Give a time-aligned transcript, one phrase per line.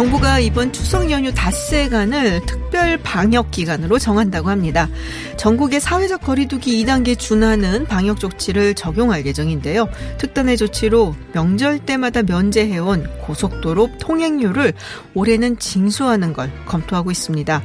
[0.00, 4.88] 정부가 이번 추석 연휴 닷새간을 특별 방역 기간으로 정한다고 합니다.
[5.36, 9.90] 전국의 사회적 거리두기 2단계 준하는 방역 조치를 적용할 예정인데요.
[10.16, 14.72] 특단의 조치로 명절 때마다 면제해온 고속도로 통행료를
[15.12, 17.62] 올해는 징수하는 걸 검토하고 있습니다.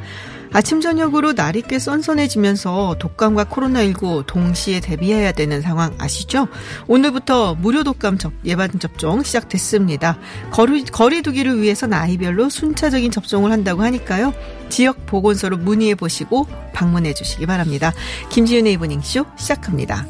[0.56, 6.48] 아침 저녁으로 날이 꽤 선선해지면서 독감과 코로나19 동시에 대비해야 되는 상황 아시죠?
[6.88, 10.18] 오늘부터 무료 독감 접, 예방 접종 시작됐습니다.
[10.52, 14.34] 거리, 거리두기를 위해서 나이별로 순차적인 접종을 한다고 하니까요.
[14.70, 17.92] 지역 보건소로 문의해 보시고 방문해 주시기 바랍니다.
[18.30, 20.08] 김지윤의 이브닝쇼 시작합니다.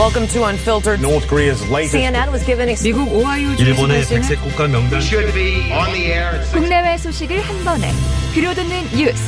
[0.00, 1.02] Welcome to Unfiltered.
[1.02, 5.30] North Korea's latest CNN was given ex- 미국 오하이오 주 일본의 백색 국가 명단 should
[5.34, 7.92] be on the air 국내외 소식을 한 번에
[8.32, 9.22] 들려듣는 뉴스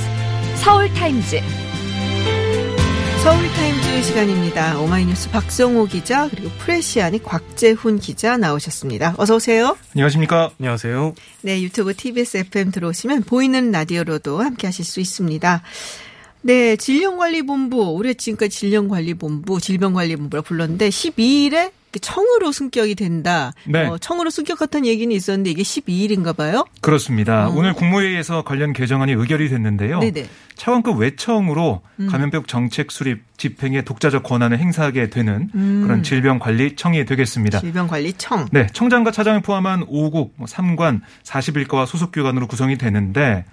[0.64, 1.42] 서울 타임즈
[3.22, 4.80] 서울타임즈 시간입니다.
[4.80, 9.14] 오마이뉴스 박성호 기자 그리고 프레시안이 곽재훈 기자 나오셨습니다.
[9.16, 9.76] 어서 오세요.
[9.94, 10.50] 안녕하십니까?
[10.58, 11.14] 안녕하세요.
[11.42, 15.62] 네, 유튜브 TBS FM 들어오시면 보이는 라디오로도 함께 하실 수 있습니다.
[16.42, 23.52] 네, 질병관리본부, 올해 지금까지 질병관리본부, 질병관리본부라 불렀는데 12일에 청으로 승격이 된다.
[23.66, 23.86] 네.
[23.86, 26.64] 어, 청으로 승격했다는 얘기는 있었는데 이게 12일인가 봐요?
[26.80, 27.48] 그렇습니다.
[27.48, 27.52] 어.
[27.54, 30.00] 오늘 국무회의에서 관련 개정안이 의결이 됐는데요.
[30.00, 30.22] 네네.
[30.22, 30.28] 음.
[30.54, 35.82] 차관급 외청으로 감염병 정책 수립 집행의 독자적 권한을 행사하게 되는 음.
[35.84, 37.60] 그런 질병관리청이 되겠습니다.
[37.60, 38.48] 질병관리청.
[38.52, 43.44] 네, 청장과 차장을 포함한 5국, 뭐 3관, 41가와 소속기관으로 구성이 되는데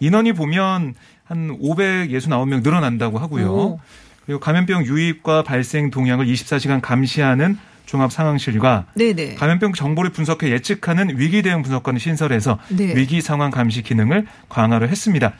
[0.00, 0.94] 인원이 보면
[1.30, 3.46] 한 569명 늘어난다고 하고요.
[3.46, 3.80] 오.
[4.26, 9.36] 그리고 감염병 유입과 발생 동향을 24시간 감시하는 종합 상황실과 네네.
[9.36, 12.94] 감염병 정보를 분석해 예측하는 위기 대응 분석관을 신설해서 네.
[12.96, 15.32] 위기 상황 감시 기능을 강화를 했습니다.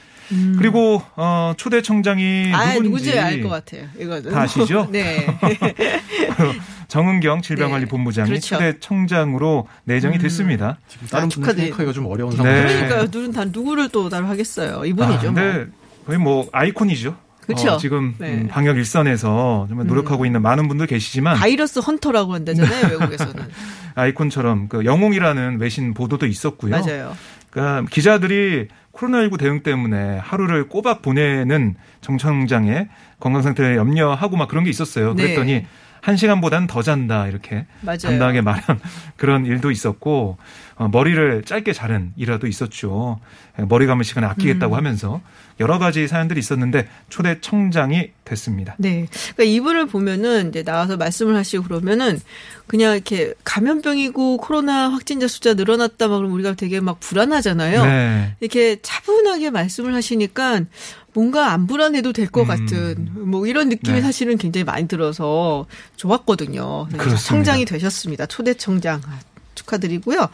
[0.58, 2.54] 그리고 어, 초대 청장이 음.
[2.54, 3.88] 아, 누군지 누군지 알것 같아요.
[3.98, 4.30] 이거는.
[4.30, 4.86] 다 아시죠?
[4.92, 5.26] 네.
[6.86, 8.30] 정은경 질병관리본부장이 네.
[8.34, 8.54] 그렇죠.
[8.56, 8.58] 음.
[8.58, 10.78] 초대 청장으로 내정이 됐습니다.
[11.10, 12.36] 다른 분들 축하드리- 생각하기가 좀 어려운 네.
[12.36, 12.52] 상황.
[12.66, 13.10] 그러니까요.
[13.10, 14.84] 누군 다 누구를 또 따로 하겠어요.
[14.84, 15.14] 이분이죠.
[15.30, 15.66] 아, 근데
[16.06, 17.16] 거의 뭐 아이콘이죠.
[17.46, 17.72] 그쵸?
[17.72, 18.34] 어, 지금 네.
[18.34, 22.88] 음, 방역 일선에서 정말 노력하고 있는 많은 분들 계시지만 바이러스 헌터라고 한다잖아요.
[22.90, 23.34] 외국에서는.
[23.96, 26.70] 아이콘처럼 그 영웅이라는 외신 보도도 있었고요.
[26.70, 27.16] 맞아요.
[27.50, 34.70] 그러니까 기자들이 코로나19 대응 때문에 하루를 꼬박 보내는 정청장의 건강 상태를 염려하고 막 그런 게
[34.70, 35.14] 있었어요.
[35.14, 35.22] 네.
[35.24, 35.66] 그랬더니
[36.00, 37.98] 한 시간보다는 더 잔다 이렇게 맞아요.
[37.98, 38.80] 당당하게 말한
[39.16, 40.38] 그런 일도 있었고
[40.76, 43.20] 어, 머리를 짧게 자른 일화도 있었죠.
[43.58, 44.30] 예, 머리 감을 시간을 음.
[44.30, 45.20] 아끼겠다고 하면서
[45.60, 48.76] 여러 가지 사연들이 있었는데 초대 청장이 됐습니다.
[48.78, 49.06] 네.
[49.34, 52.18] 그러니까 이분을 보면은 이제 나와서 말씀을 하시고 그러면은
[52.66, 57.84] 그냥 이렇게 감염병이고 코로나 확진자 숫자 늘어났다 막 그러면 우리가 되게 막 불안하잖아요.
[57.84, 58.36] 네.
[58.40, 60.62] 이렇게 차분하게 말씀을 하시니까
[61.12, 62.48] 뭔가 안 불안해도 될것 음.
[62.48, 64.02] 같은 뭐 이런 느낌이 네.
[64.02, 65.66] 사실은 굉장히 많이 들어서
[65.96, 66.86] 좋았거든요.
[66.88, 67.28] 그래서 그렇습니다.
[67.28, 68.26] 청장이 되셨습니다.
[68.26, 69.00] 초대 청장.
[69.06, 69.20] 아,
[69.54, 70.28] 축하드리고요.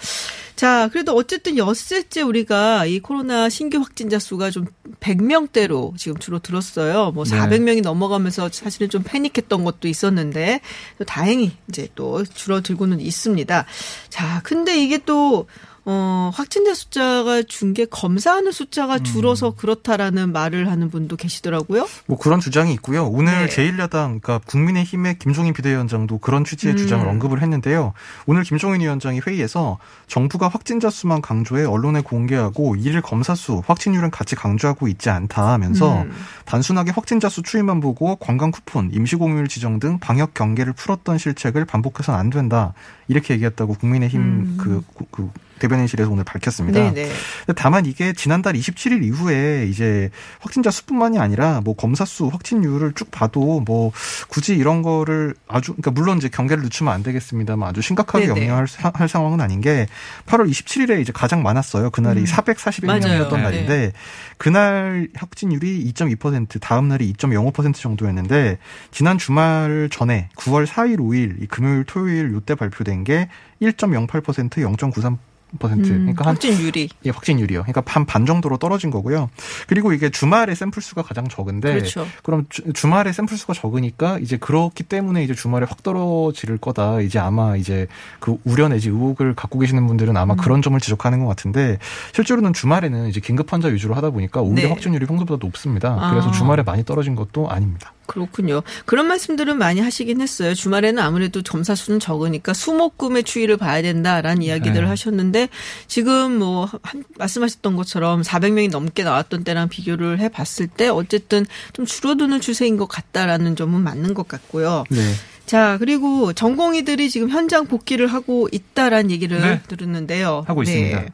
[0.54, 4.66] 자, 그래도 어쨌든 엿새째 우리가 이 코로나 신규 확진자 수가 좀
[5.00, 7.12] 100명대로 지금 주로 들었어요.
[7.12, 7.37] 뭐 네.
[7.37, 10.60] 400명이 넘어가면서 사실은 좀 패닉했던 것도 있었는데
[10.98, 13.66] 또 다행히 이제 또 줄어들고는 있습니다.
[14.08, 15.47] 자, 근데 이게 또
[15.89, 21.87] 어, 확진자 숫자가 준 게 검사하는 숫자가 줄어서 그렇다라는 말을 하는 분도 계시더라고요.
[22.07, 23.05] 뭐 그런 주장이 있고요.
[23.05, 23.55] 오늘 네.
[23.55, 26.77] 제1야당, 그러니까 국민의힘의 김종인 비대위원장도 그런 취지의 음.
[26.79, 27.93] 주장을 언급을 했는데요.
[28.25, 29.77] 오늘 김종인 위원장이 회의에서
[30.07, 36.01] 정부가 확진자 수만 강조해 언론에 공개하고 일일 검사 수, 확진율은 같이 강조하고 있지 않다 하면서
[36.03, 36.13] 음.
[36.47, 42.19] 단순하게 확진자 수 추이만 보고 관광 쿠폰, 임시공휴일 지정 등 방역 경계를 풀었던 실책을 반복해서는
[42.19, 42.73] 안 된다.
[43.09, 44.57] 이렇게 얘기했다고 국민의힘 음.
[44.59, 46.78] 그, 그, 그 대변인실에서 오늘 밝혔습니다.
[46.81, 47.09] 네네.
[47.47, 53.11] 근데 다만 이게 지난달 27일 이후에 이제 확진자 수뿐만이 아니라 뭐 검사 수, 확진율을 쭉
[53.11, 53.93] 봐도 뭐
[54.29, 58.41] 굳이 이런 거를 아주 그러니까 물론 이제 경계를 늦추면 안 되겠습니다만 아주 심각하게 네네.
[58.43, 59.87] 영향할 사- 할 상황은 아닌 게
[60.26, 61.91] 8월 27일에 이제 가장 많았어요.
[61.91, 62.25] 그날이 음.
[62.25, 63.43] 441명이었던 맞아요.
[63.43, 63.93] 날인데
[64.38, 68.58] 그날 확진율이 2.2% 다음 날이 2.05% 정도였는데
[68.91, 73.29] 지난 주말 전에 9월 4일, 5일 이 금요일, 토요일 요때 발표된 게
[73.62, 75.19] 1.08%, 0.93
[75.58, 75.90] 퍼센트.
[75.90, 76.88] 음, 그러니까 한 확진율이.
[77.04, 77.62] 예, 확진율이요.
[77.62, 79.31] 그러니까 반반 정도로 떨어진 거고요.
[79.66, 82.06] 그리고 이게 주말에 샘플 수가 가장 적은데 그렇죠.
[82.22, 87.00] 그럼 주, 말에 샘플 수가 적으니까 이제 그렇기 때문에 이제 주말에 확 떨어질 거다.
[87.00, 87.87] 이제 아마 이제
[88.19, 90.37] 그 우려 내지 의혹을 갖고 계시는 분들은 아마 음.
[90.37, 91.78] 그런 점을 지적하는 것 같은데
[92.12, 94.69] 실제로는 주말에는 이제 긴급 환자 위주로 하다 보니까 오히려 네.
[94.69, 95.96] 확진율이 평소보다 높습니다.
[95.98, 96.10] 아.
[96.10, 97.93] 그래서 주말에 많이 떨어진 것도 아닙니다.
[98.06, 98.62] 그렇군요.
[98.85, 100.55] 그런 말씀들은 많이 하시긴 했어요.
[100.55, 104.88] 주말에는 아무래도 점사 수는 적으니까 수목금의 추이를 봐야 된다라는 이야기들을 네.
[104.88, 105.49] 하셨는데
[105.87, 111.85] 지금 뭐 한- 말씀하셨던 것처럼 400명이 넘게 나왔던 때랑 비교를 해 봤을 때 어쨌든 좀
[111.87, 114.85] 줄어드는 추세인 것 같다라는 점은 맞는 것 같고요.
[114.91, 115.12] 네.
[115.47, 119.61] 자, 그리고 전공의들이 지금 현장 복귀를 하고 있다라는 얘기를 네.
[119.69, 120.44] 들었는데요.
[120.47, 120.73] 하고 네.
[120.73, 121.12] 있습니다.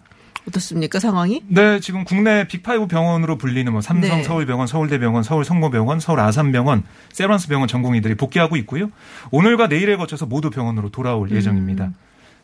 [0.49, 1.43] 어떻습니까, 상황이?
[1.47, 4.23] 네, 지금 국내 빅5 병원으로 불리는 뭐 삼성 네.
[4.25, 8.91] 서울병원, 서울대병원, 서울성모병원, 서울 아산병원, 세브란스병원 전공의들이 복귀하고 있고요.
[9.31, 11.37] 오늘과 내일에 거쳐서 모두 병원으로 돌아올 음.
[11.37, 11.91] 예정입니다.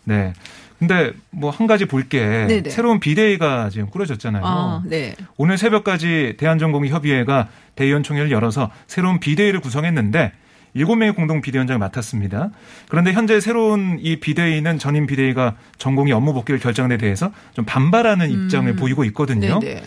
[0.05, 0.33] 네.
[0.79, 2.71] 근데 뭐 한 가지 볼게 네네.
[2.71, 4.43] 새로운 비대위가 지금 꾸려졌잖아요.
[4.47, 5.17] 아, 네.
[5.37, 10.33] 오늘 새벽까지 대한전공의협의회가 대의원 총회를 열어서 새로운 비대위를 구성했는데
[10.79, 12.51] 7명의 공동 비대위원장을 맡았습니다.
[12.89, 18.75] 그런데 현재 새로운 이 비대위는 전임 비대위가 전공의 업무 복귀를 결정에 대해서 좀 반발하는 입장을
[18.77, 19.57] 보이고 있거든요.
[19.57, 19.61] 음.
[19.61, 19.83] 네네.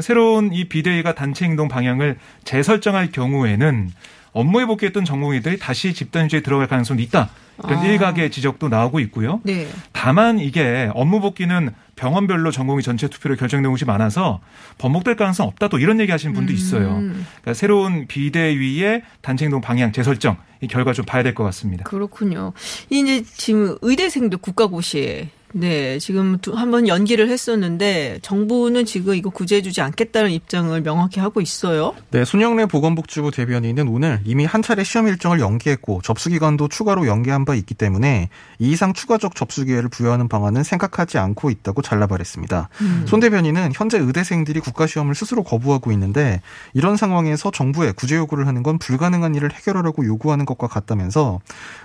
[0.00, 3.90] 새로운 이 비대위가 단체 행동 방향을 재설정할 경우에는
[4.32, 7.30] 업무에 복귀했던 전공의들이 다시 집단 휴재에 들어갈 가능성도 있다.
[7.62, 7.84] 이런 아.
[7.84, 9.40] 일각의 지적도 나오고 있고요.
[9.44, 9.68] 네.
[9.92, 14.40] 다만 이게 업무 복귀는 병원별로 전공의 전체 투표로 결정되는 곳이 많아서
[14.78, 16.96] 번복될 가능성 없다 또 이런 얘기 하시는 분도 있어요.
[16.96, 17.26] 음.
[17.42, 21.84] 그러니까 새로운 비대위의 단체 행동 방향 재설정 이 결과 좀 봐야 될 것 같습니다.
[21.84, 22.52] 그렇군요.
[22.90, 30.32] 이제 지금 의대생도 국가고시에 네, 지금 두- 한번 연기를 했었는데 정부는 지금 이거 구제해주지 않겠다는
[30.32, 31.94] 입장을 명확히 하고 있어요.
[32.10, 37.44] 네, 손영래 보건복지부 대변인은 오늘 이미 한 차례 시험 일정을 연기했고 접수 기간도 추가로 연기한
[37.44, 42.68] 바 있기 때문에 이 이상 추가적 접수 기회를 부여하는 방안은 생각하지 않고 있다고 잘라말했습니다.
[43.06, 46.40] 손 대변인은 현재 의대생들이 국가 시험을 스스로 거부하고 있는데
[46.72, 51.38] 이런 상황에서 정부에 구제 요구를 하는 건 불가능한 일을 해결하라고 요구하는 것과 같다면서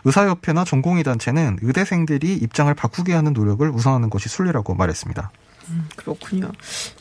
[0.06, 5.32] 의사협회나 전공의 단체는 의대생들이 입장을 바꾸게 하는 노력 을 우선하는 것이 순리라고 말했습니다.
[5.96, 6.52] 그렇군요.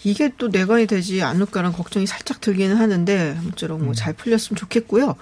[0.05, 5.16] 이게 또 내관이 되지 않을까라는 걱정이 살짝 들기는 하는데 아무쪼록 뭐 잘 풀렸으면 좋겠고요.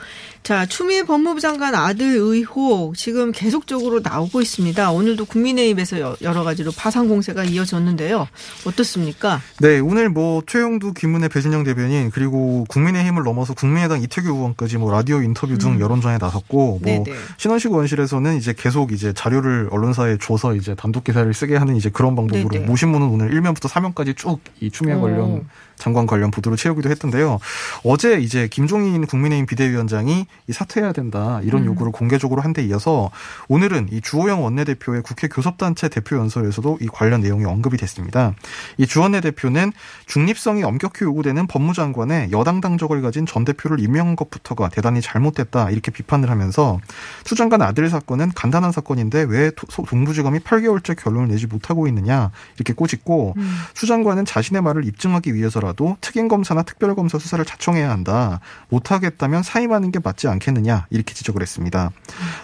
[0.47, 4.93] 자, 추미애 법무부 장관 아들 의혹 지금 계속적으로 나오고 있습니다.
[4.93, 8.29] 오늘도 국민의힘에서 여- 여러 가지로 파상 공세가 이어졌는데요.
[8.65, 9.41] 어떻습니까?
[9.59, 15.21] 네, 오늘 뭐 최영두, 김문혜, 배진영 대변인 그리고 국민의힘을 넘어서 국민의당 이태규 의원까지 뭐 라디오
[15.21, 17.05] 인터뷰 등 여론전에 나섰고 뭐 네네.
[17.39, 22.15] 신원식 원실에서는 이제 계속 이제 자료를 언론사에 줘서 이제 단독 기사를 쓰게 하는 이제 그런
[22.15, 22.67] 방법으로 네네.
[22.67, 25.01] 모신문은 오늘 1면부터 3면까지 쭉 이 추미애 오.
[25.01, 27.39] 관련 장관 관련 보도를 채우기도 했던데요.
[27.85, 31.67] 어제 이제 김종인 국민의힘 비대위원장이 이 사퇴해야 된다 이런 음.
[31.67, 33.11] 요구를 공개적으로 한 데 이어서
[33.49, 38.35] 오늘은 이 주호영 원내대표의 국회 교섭단체 대표 연설에서도 이 관련 내용이 언급이 됐습니다.
[38.79, 39.73] 이 주원내 대표는
[40.07, 46.31] 중립성이 엄격히 요구되는 법무장관의 여당 당적을 가진 전 대표를 임명한 것부터가 대단히 잘못됐다 이렇게 비판을
[46.31, 46.81] 하면서
[47.25, 49.51] 추 장관 아들 사건은 간단한 사건인데 왜
[49.87, 53.35] 동부지검이 8개월째 결론을 내지 못하고 있느냐 이렇게 꼬집고
[53.75, 58.41] 추 장관은 자신의 말을 입증하기 위해서라 도 특임 검사나 특별 검사 수사를 자청해야 한다.
[58.69, 61.91] 못하겠다면 사임하는 게 맞지 않겠느냐 이렇게 지적을 했습니다.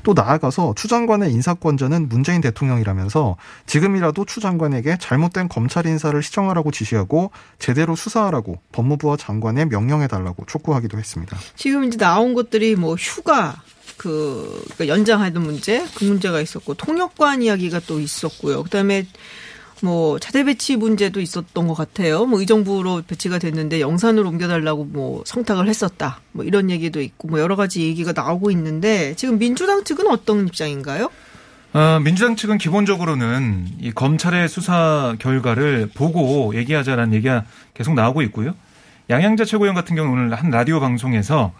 [0.02, 3.36] 또 나아가서 추 장관의 인사권자는 문재인 대통령이라면서
[3.66, 10.98] 지금이라도 추 장관에게 잘못된 검찰 인사를 시정하라고 지시하고 제대로 수사하라고 법무부와 장관에 명령해 달라고 촉구하기도
[10.98, 11.36] 했습니다.
[11.56, 13.56] 지금 이제 나온 것들이 뭐 휴가
[13.96, 18.64] 그 그러니까 연장하는 문제 그 문제가 있었고 통역관 이야기가 또 있었고요.
[18.64, 19.06] 그다음에
[19.82, 22.24] 뭐 차대 배치 문제도 있었던 것 같아요.
[22.24, 26.20] 뭐 의정부로 배치가 됐는데 영산으로 옮겨달라고 뭐 성탁을 했었다.
[26.32, 31.10] 뭐 이런 얘기도 있고 뭐 여러 가지 얘기가 나오고 있는데 지금 민주당 측은 어떤 입장인가요?
[31.74, 38.54] 어, 민주당 측은 기본적으로는 이 검찰의 수사 결과를 보고 얘기하자라는 얘기가 계속 나오고 있고요.
[39.10, 41.52] 양양자 최고위원 같은 경우는 오늘 한 라디오 방송에서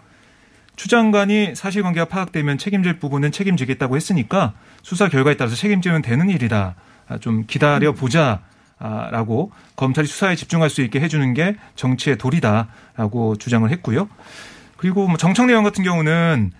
[0.75, 6.75] 추 장관이 사실관계가 파악되면 책임질 부분은 책임지겠다고 했으니까 수사 결과에 따라서 책임지면 되는 일이다.
[7.13, 8.41] 아, 좀 기다려 보자.
[8.79, 14.09] 아, 라고 검찰이 수사에 집중할 수 있게 해주는 게 정치의 도리다라고 주장을 했고요.
[14.75, 16.51] 그리고 뭐 정청래 의원 같은 경우는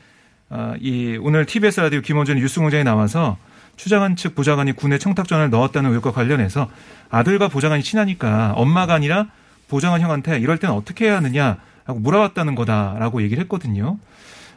[0.49, 3.37] 아, 이 오늘 TBS 라디오 김원준 뉴스공장에 나와서
[3.75, 6.69] 추장관 측 보좌관이 군에 청탁 전화를 넣었다는 의혹과 관련해서
[7.09, 9.27] 아들과 보좌관이 친하니까 엄마가 아니라
[9.67, 13.97] 보좌관 형한테 이럴 때는 어떻게 해야 하느냐라고 물어봤다는 거다라고 얘기를 했거든요.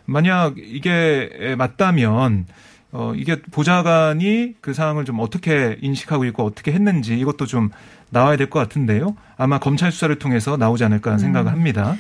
[0.04, 2.46] 만약 이게 맞다면
[2.92, 7.70] 어 이게 보좌관이 그 상황을 좀 어떻게 인식하고 있고 어떻게 했는지 이것도 좀
[8.10, 9.16] 나와야 될 것 같은데요.
[9.36, 11.96] 아마 검찰 수사를 통해서 나오지 않을까 생각을 합니다.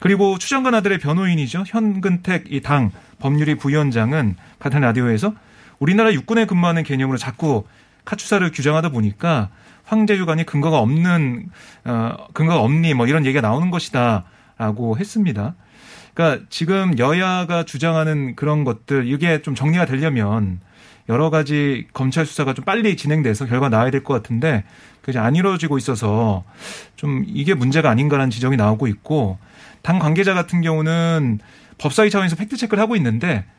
[0.00, 1.64] 그리고 추장관 아들의 변호인이죠.
[1.66, 5.32] 현근택 이 당 법률위 부위원장은 같은 라디오에서
[5.80, 7.64] 우리나라 육군에 근무하는 개념으로 자꾸
[8.04, 9.48] 카투사를 규정하다 보니까
[9.84, 11.48] 황제 휴관이 근거가 없는
[11.84, 15.54] 어 근거가 없니 뭐 이런 얘기가 나오는 것이다라고 했습니다.
[16.18, 20.58] 그러니까 지금 여야가 주장하는 그런 것들 이게 좀 정리가 되려면
[21.08, 24.64] 여러 가지 검찰 수사가 좀 빨리 진행돼서 결과 나와야 될 것 같은데
[25.00, 26.42] 그게 안 이루어지고 있어서
[26.96, 29.38] 좀 이게 문제가 아닌가라는 지적이 나오고 있고
[29.82, 31.38] 당 관계자 같은 경우는
[31.78, 33.57] 법사위 차원에서 팩트 체크를 하고 있는데 어,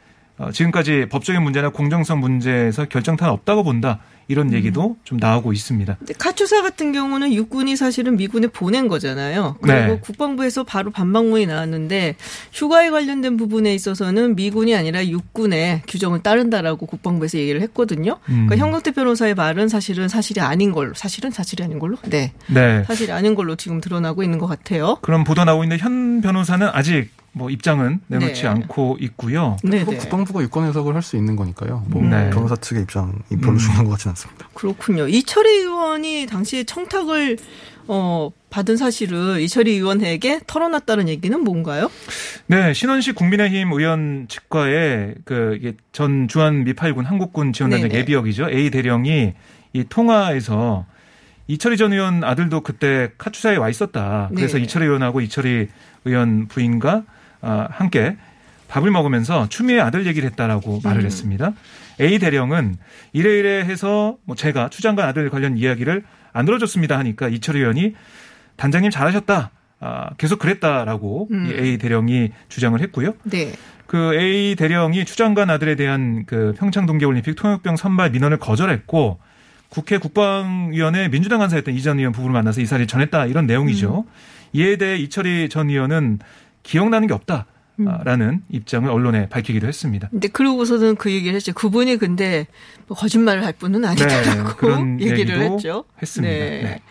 [0.53, 5.97] 지금까지 법적인 문제나 공정성 문제에서 결정탄 없다고 본다 이런 얘기도 좀 나오고 있습니다.
[6.19, 9.57] 카투사 같은 경우는 육군이 사실은 미군에 보낸 거잖아요.
[9.59, 9.99] 그리고 네.
[9.99, 12.15] 국방부에서 바로 반박문이 나왔는데
[12.53, 18.19] 휴가에 관련된 부분에 있어서는 미군이 아니라 육군의 규정을 따른다라고 국방부에서 얘기를 했거든요.
[18.29, 18.45] 음.
[18.45, 22.83] 그러니까 현경태 변호사의 말은 사실은 사실이 아닌 걸로, 사실은 사실이 아닌 걸로, 네, 네.
[22.83, 24.99] 사실이 아닌 걸로 지금 드러나고 있는 것 같아요.
[25.01, 28.47] 그런 보도 나오고 있는데 현 변호사는 아직 뭐 입장은 내놓지 네.
[28.47, 29.57] 않고 있고요.
[29.63, 29.95] 네, 네.
[29.97, 31.85] 국방부가 유권 해석을 할 수 있는 거니까요.
[31.87, 32.29] 뭐 네.
[32.29, 33.57] 변호사 측의 입장이 별로 음.
[33.57, 34.47] 중요한 것 같지는 않습니다.
[34.53, 35.07] 그렇군요.
[35.07, 37.37] 이철희 의원이 당시에 청탁을
[37.87, 41.89] 어, 받은 사실을 이철희 의원에게 털어놨다는 얘기는 뭔가요?
[42.47, 48.01] 네, 신원식 국민의힘 의원 측과의 그 이게 전 주한 미8군 한국군 지원단장 네네.
[48.01, 48.49] 예비역이죠.
[48.51, 49.33] A 대령이
[49.73, 50.85] 이 통화에서
[51.47, 54.29] 이철희 전 의원 아들도 그때 카투사에 와 있었다.
[54.35, 54.63] 그래서 네.
[54.65, 55.67] 이철희 의원하고 이철희
[56.05, 57.03] 의원 부인과 아,
[57.41, 58.17] 함께
[58.67, 61.05] 밥을 먹으면서 추미애 아들 얘기를 했다라고 말을 음.
[61.05, 61.53] 했습니다.
[61.99, 62.77] A 대령은
[63.13, 67.95] 이래 이래 해서 뭐 제가 추장관 아들 관련 이야기를 안 들어줬습니다 하니까 이철희 의원이
[68.55, 69.51] 단장님 잘하셨다.
[69.81, 71.47] 아, 계속 그랬다라고 음.
[71.47, 73.13] 이 A 대령이 주장을 했고요.
[73.23, 73.53] 네.
[73.87, 79.19] 그 A 대령이 추장관 아들에 대한 그 평창 동계올림픽 통역병 선발 민원을 거절했고
[79.69, 84.05] 국회 국방위원회 민주당 간사였던 이전 의원 부부를 만나서 이 사실을 전했다 이런 내용이죠.
[84.53, 86.19] 이에 대해 이철희 전 의원은
[86.69, 87.47] 기억나는 게 없다
[88.03, 90.09] 라는 입장을 언론에 밝히기도 했습니다.
[90.11, 91.53] 근데 그러고서는 그 얘기를 했죠.
[91.53, 92.45] 그분이 근데
[92.87, 95.85] 뭐 거짓말을 할 분은 아니다라고 네, 그런 얘기를 했죠.
[96.01, 96.33] 했습니다.
[96.33, 96.81] 네.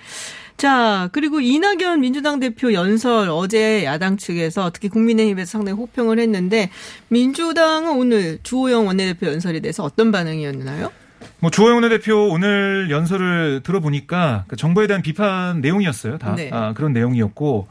[0.57, 6.71] 자, 그리고 이낙연 민주당 대표 연설 어제 야당 측에서 특히 국민의힘에서 상당히 호평을 했는데
[7.09, 10.91] 민주당은 오늘 주호영 원내대표 연설에 대해서 어떤 반응이었나요?
[11.39, 16.19] 뭐 주호영 원내대표 오늘 연설을 들어보니까 그 정부에 대한 비판 내용이었어요.
[16.19, 16.51] 다 네.
[16.53, 17.69] 아, 그런 내용이었고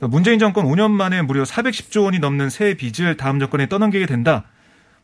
[0.00, 4.44] 문재인 정권 5년 만에 무려 410조 원이 넘는 새 빚을 다음 정권에 떠넘기게 된다.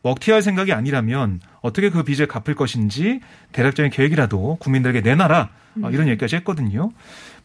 [0.03, 3.21] 먹튀할 생각이 아니라면 어떻게 그 빚을 갚을 것인지
[3.53, 5.49] 대략적인 계획이라도 국민들에게 내놔라
[5.83, 6.91] 어, 이런 얘기까지 했거든요.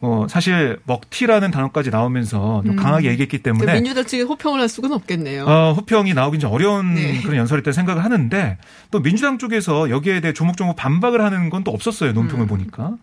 [0.01, 4.91] 뭐 사실 먹튀라는 단어까지 나오면서 좀 강하게 얘기했기 때문에 그러니까 민주당 측에 호평을 할 수는
[4.91, 5.46] 없겠네요.
[5.46, 7.22] 어, 호평이 나오긴 좀 어려운 네.
[7.22, 8.58] 그런 연설이었다 생각을 하는데
[8.91, 12.12] 또 민주당 쪽에서 여기에 대해 조목조목 반박을 하는 건 또 없었어요.
[12.13, 12.48] 논평을 음.
[12.48, 12.96] 보니까.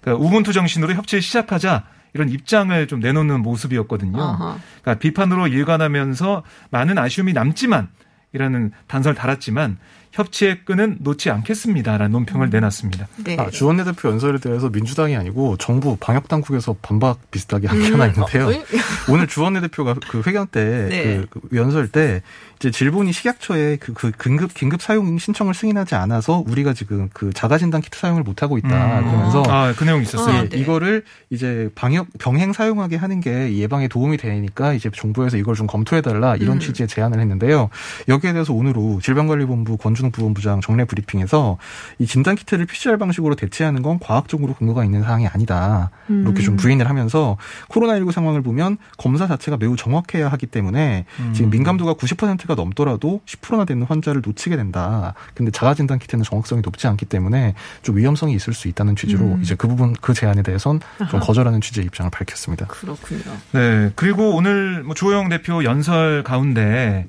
[0.00, 1.84] 그러니까 우분투 정신으로 협치를 시작하자
[2.14, 4.20] 이런 입장을 좀 내놓는 모습이었거든요.
[4.22, 4.58] 아하.
[4.82, 7.88] 그러니까 비판으로 일관하면서 많은 아쉬움이 남지만
[8.32, 9.78] 이라는 단서를 달았지만
[10.12, 13.08] 협치의 끈은 놓지 않겠습니다라는 논평을 내놨습니다.
[13.24, 13.36] 네.
[13.38, 18.46] 아, 주원내 대표 연설에 대해서 민주당이 아니고 정부 방역 당국에서 반박 비슷하게 한게 하나 있는데요.
[18.46, 18.62] 어, 어,
[19.08, 21.24] 오늘 주원내 대표가 그 회견 때, 네.
[21.30, 22.22] 그, 그 연설 때
[22.62, 27.58] 이제 질본이 식약처에 그, 그 긴급 긴급 사용 신청을 승인하지 않아서 우리가 지금 그 자가
[27.58, 29.04] 진단 키트 사용을 못 하고 있다 음.
[29.04, 30.36] 그러면서 아, 그 내용이 있었어요.
[30.36, 30.58] 아, 예, 네.
[30.58, 36.02] 이거를 이제 방역 병행 사용하게 하는 게 예방에 도움이 되니까 이제 정부에서 이걸 좀 검토해
[36.02, 36.60] 달라 이런 음.
[36.60, 37.70] 취지의 제안을 했는데요.
[38.08, 41.58] 여기에 대해서 오늘 오후 질병관리본부 권 준욱 부본부장 정례 브리핑에서
[41.98, 45.90] 이 진단 키트를 PCR 방식으로 대체하는 건 과학적으로 근거가 있는 사항이 아니다.
[46.08, 47.36] 이렇게 좀 부인을 하면서
[47.68, 53.84] 코로나19 상황을 보면 검사 자체가 매우 정확해야 하기 때문에 지금 민감도가 90%가 넘더라도 10%나 되는
[53.84, 55.14] 환자를 놓치게 된다.
[55.34, 59.54] 근데 자가 진단 키트는 정확성이 높지 않기 때문에 좀 위험성이 있을 수 있다는 취지로 이제
[59.54, 60.80] 그 부분 그 제안에 대해선
[61.10, 62.66] 좀 거절하는 취지의 입장을 밝혔습니다.
[62.66, 63.22] 그렇군요.
[63.52, 63.92] 네.
[63.94, 67.06] 그리고 오늘 뭐 조영 대표 연설 가운데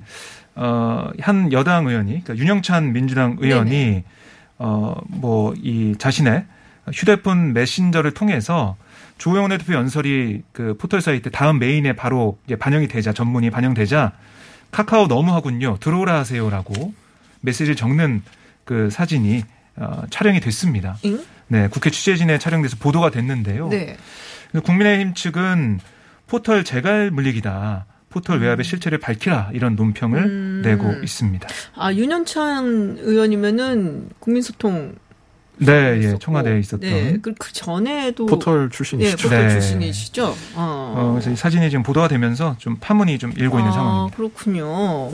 [0.55, 4.03] 어, 한 여당 의원이, 그러니까 윤영찬 민주당 의원이 네네.
[4.59, 6.45] 어, 뭐 이 자신의
[6.93, 8.75] 휴대폰 메신저를 통해서
[9.17, 14.11] 조영 대표 연설이 그 포털 사이트 다음 메인에 바로 이제 반영이 되자 전문이 반영되자
[14.71, 15.77] 카카오 너무하군요.
[15.79, 16.93] 들어오라 하세요라고
[17.41, 18.21] 메시지를 적는
[18.65, 19.43] 그 사진이
[19.77, 20.97] 어, 촬영이 됐습니다.
[21.05, 21.23] 응?
[21.47, 23.69] 네, 국회 취재진에 촬영돼서 보도가 됐는데요.
[23.69, 23.97] 네.
[24.63, 25.79] 국민의힘 측은
[26.27, 27.85] 포털 재갈 물리기다.
[28.13, 30.61] 포털 외압의 실체를 밝히라 이런 논평을 음.
[30.63, 31.47] 내고 있습니다.
[31.75, 34.93] 아, 윤현찬 의원이면은 국민소통
[35.57, 36.19] 네, 예, 있었고.
[36.19, 36.79] 청와대에 있었던.
[36.81, 39.29] 네, 그, 그 전에도 포털 예, 출신이시죠.
[39.29, 39.49] 포털 네.
[39.49, 40.25] 출신이시죠.
[40.55, 40.93] 어.
[40.95, 44.15] 어, 그래서 이 사진이 지금 보도가 되면서 좀 파문이 좀 일고 있는 아, 상황입니다.
[44.17, 45.11] 그렇군요.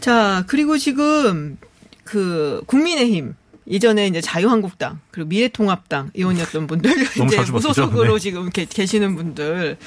[0.00, 1.56] 자, 그리고 지금
[2.04, 3.34] 그 국민의힘
[3.70, 7.50] 예전에 이제 자유한국당 그리고 미래통합당 의원이었던 분들 너무 이제?
[7.50, 8.18] 무소속으로 네.
[8.18, 9.78] 지금 계, 계시는 분들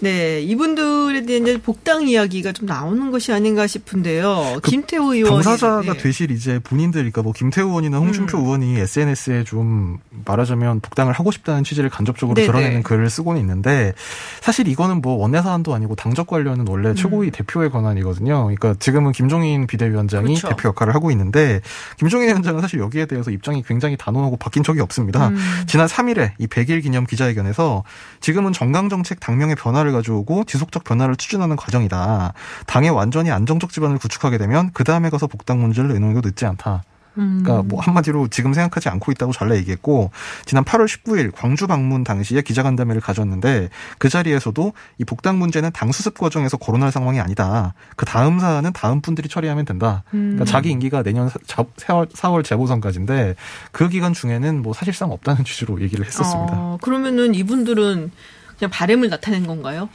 [0.00, 4.60] 네, 이분들에 대한 이제 복당 이야기가 좀 나오는 것이 아닌가 싶은데요.
[4.64, 5.98] 김태호 의원 그 당사자가 네.
[5.98, 8.44] 되실 이제 본인들, 그러니까 뭐 김태우 의원이나 홍준표 음.
[8.44, 12.46] 의원이 SNS에 좀 말하자면 복당을 하고 싶다는 취지를 간접적으로 네네.
[12.46, 13.92] 드러내는 글을 쓰고는 있는데
[14.40, 18.44] 사실 이거는 뭐 원내 사안도 아니고 당적 관련은 원래 최고위 대표의 권한이거든요.
[18.44, 20.34] 그러니까 지금은 김종인 비대위원장이 음.
[20.34, 20.48] 그렇죠.
[20.48, 21.60] 대표 역할을 하고 있는데
[21.98, 25.28] 김종인 위원장은 사실 여기에 대해서 입장이 굉장히 단호하고 바뀐 적이 없습니다.
[25.28, 25.36] 음.
[25.66, 27.84] 지난 3일에 이 100일 기념 기자회견에서
[28.20, 32.32] 지금은 정강 정책 당명의 변화를 가져오고 지속적 변화를 추진하는 과정이다.
[32.66, 36.82] 당에 완전히 안정적 기반을 구축하게 되면 그 다음에 가서 복당 문제를 의논해도 늦지 않다.
[37.18, 37.42] 음.
[37.42, 40.10] 그러니까 뭐 한마디로 지금 생각하지 않고 있다고 잘라 얘기했고
[40.44, 43.68] 지난 8월 19일 광주 방문 당시에 기자간담회를 가졌는데
[43.98, 47.74] 그 자리에서도 이 복당 문제는 당 수습 과정에서 거론할 상황이 아니다.
[47.96, 50.04] 그 다음 사안은 다음 분들이 처리하면 된다.
[50.14, 50.34] 음.
[50.34, 53.34] 그러니까 자기 임기가 내년 4월, 4월 재보선까지인데
[53.72, 56.52] 그 기간 중에는 뭐 사실상 없다는 취지로 얘기를 했었습니다.
[56.54, 58.10] 어, 그러면은 이분들은
[58.60, 59.88] 그냥 바램을 나타낸 건가요?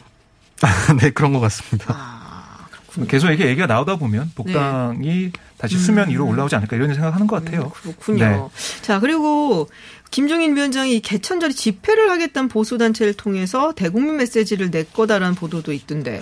[1.00, 1.93] 네 그런 것 같습니다.
[1.95, 2.67] 아,
[3.07, 5.31] 계속 이게 얘기가 나오다 보면 복당이
[5.65, 7.69] 다시 수면 위로 올라오지 않을까 이런 생각하는 것 같아요.
[7.69, 8.25] 그렇군요.
[8.25, 8.81] 네.
[8.81, 9.67] 자, 그리고
[10.12, 16.22] 김종인 위원장이 개천절에 집회를 하겠다는 보수 단체를 통해서 대국민 메시지를 낼 거다라는 보도도 있던데.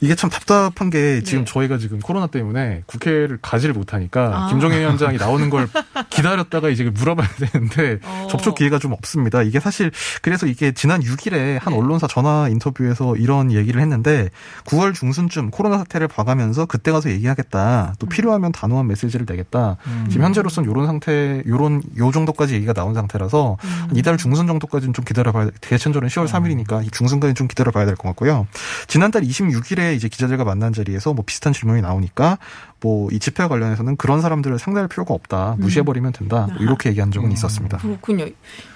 [0.00, 1.52] 이게 참 답답한 게 지금 네.
[1.52, 4.48] 저희가 지금 코로나 때문에 국회를 가지를 못하니까 아.
[4.48, 5.68] 김종인 위원장이 나오는 걸
[6.10, 8.26] 기다렸다가 이제 물어봐야 되는데 어.
[8.28, 9.42] 접촉 기회가 좀 없습니다.
[9.42, 9.92] 이게 사실
[10.22, 11.78] 그래서 이게 지난 6일에 한 네.
[11.78, 14.30] 언론사 전화 인터뷰에서 이런 얘기를 했는데
[14.64, 17.94] 9월 중순쯤 코로나 사태를 봐가면서 그때 가서 얘기하겠다.
[18.00, 19.76] 또 필요하면 단호 한 메시지를 내겠다.
[20.08, 25.04] 지금 현재로서는 요런 상태, 요런 요 정도까지 얘기가 나온 상태라서 한 이달 중순 정도까지는 좀
[25.04, 28.46] 기다려봐야 대천절은 10월 3일이니까 이 중순까지 좀 기다려봐야 될 것 같고요.
[28.86, 32.38] 지난달 26일에 이제 기자들과 만난 자리에서 뭐 비슷한 질문이 나오니까
[32.80, 35.56] 뭐 이 집회와 관련해서는 그런 사람들을 상대할 필요가 없다.
[35.58, 36.46] 무시해버리면 된다.
[36.48, 37.78] 뭐 이렇게 얘기한 적은 있었습니다.
[37.78, 38.26] 그렇군요.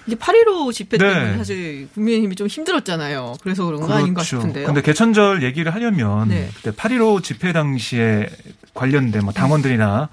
[0.07, 1.13] 이게 8.15 집회 네.
[1.13, 3.35] 때문에 사실 국민의힘이 좀 힘들었잖아요.
[3.43, 4.53] 그래서 그런 거 아닌가 싶은데요.
[4.53, 4.67] 그렇죠.
[4.67, 6.49] 근데 개천절 얘기를 하려면 네.
[6.57, 8.29] 그때 8.15 집회 당시에
[8.75, 10.09] 관련된 뭐 당원들이나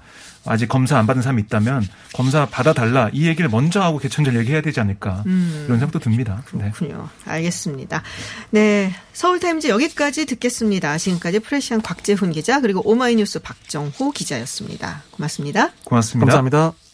[0.46, 4.80] 아직 검사 안 받은 사람이 있다면 검사 받아달라 이 얘기를 먼저 하고 개천절 얘기해야 되지
[4.80, 5.64] 않을까 음.
[5.66, 6.42] 이런 생각도 듭니다.
[6.52, 6.70] 네.
[6.70, 7.08] 그렇군요.
[7.26, 8.02] 알겠습니다.
[8.50, 8.94] 네.
[9.12, 10.96] 서울타임즈 여기까지 듣겠습니다.
[10.96, 15.02] 지금까지 프레시안 곽재훈 기자 그리고 오마이뉴스 박정호 기자였습니다.
[15.12, 15.70] 고맙습니다.
[15.84, 16.26] 고맙습니다.
[16.26, 16.89] 감사합니다.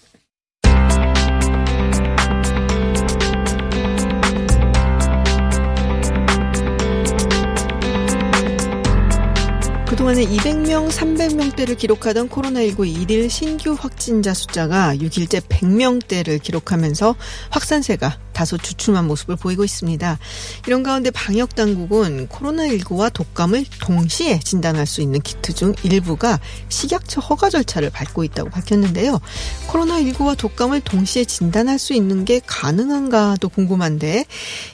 [9.97, 17.17] 그동안에 200명, 300명대를 기록하던 코로나19 일일 신규 확진자 숫자가 6일째 100명대를 기록하면서
[17.49, 20.19] 확산세가 다소 주춤한 모습을 보이고 있습니다.
[20.67, 27.49] 이런 가운데 방역 당국은 코로나19와 독감을 동시에 진단할 수 있는 키트 중 일부가 식약처 허가
[27.49, 29.21] 절차를 밟고 있다고 밝혔는데요.
[29.69, 34.27] 코로나19와 독감을 동시에 진단할 수 있는 게 가능한가도 궁금한데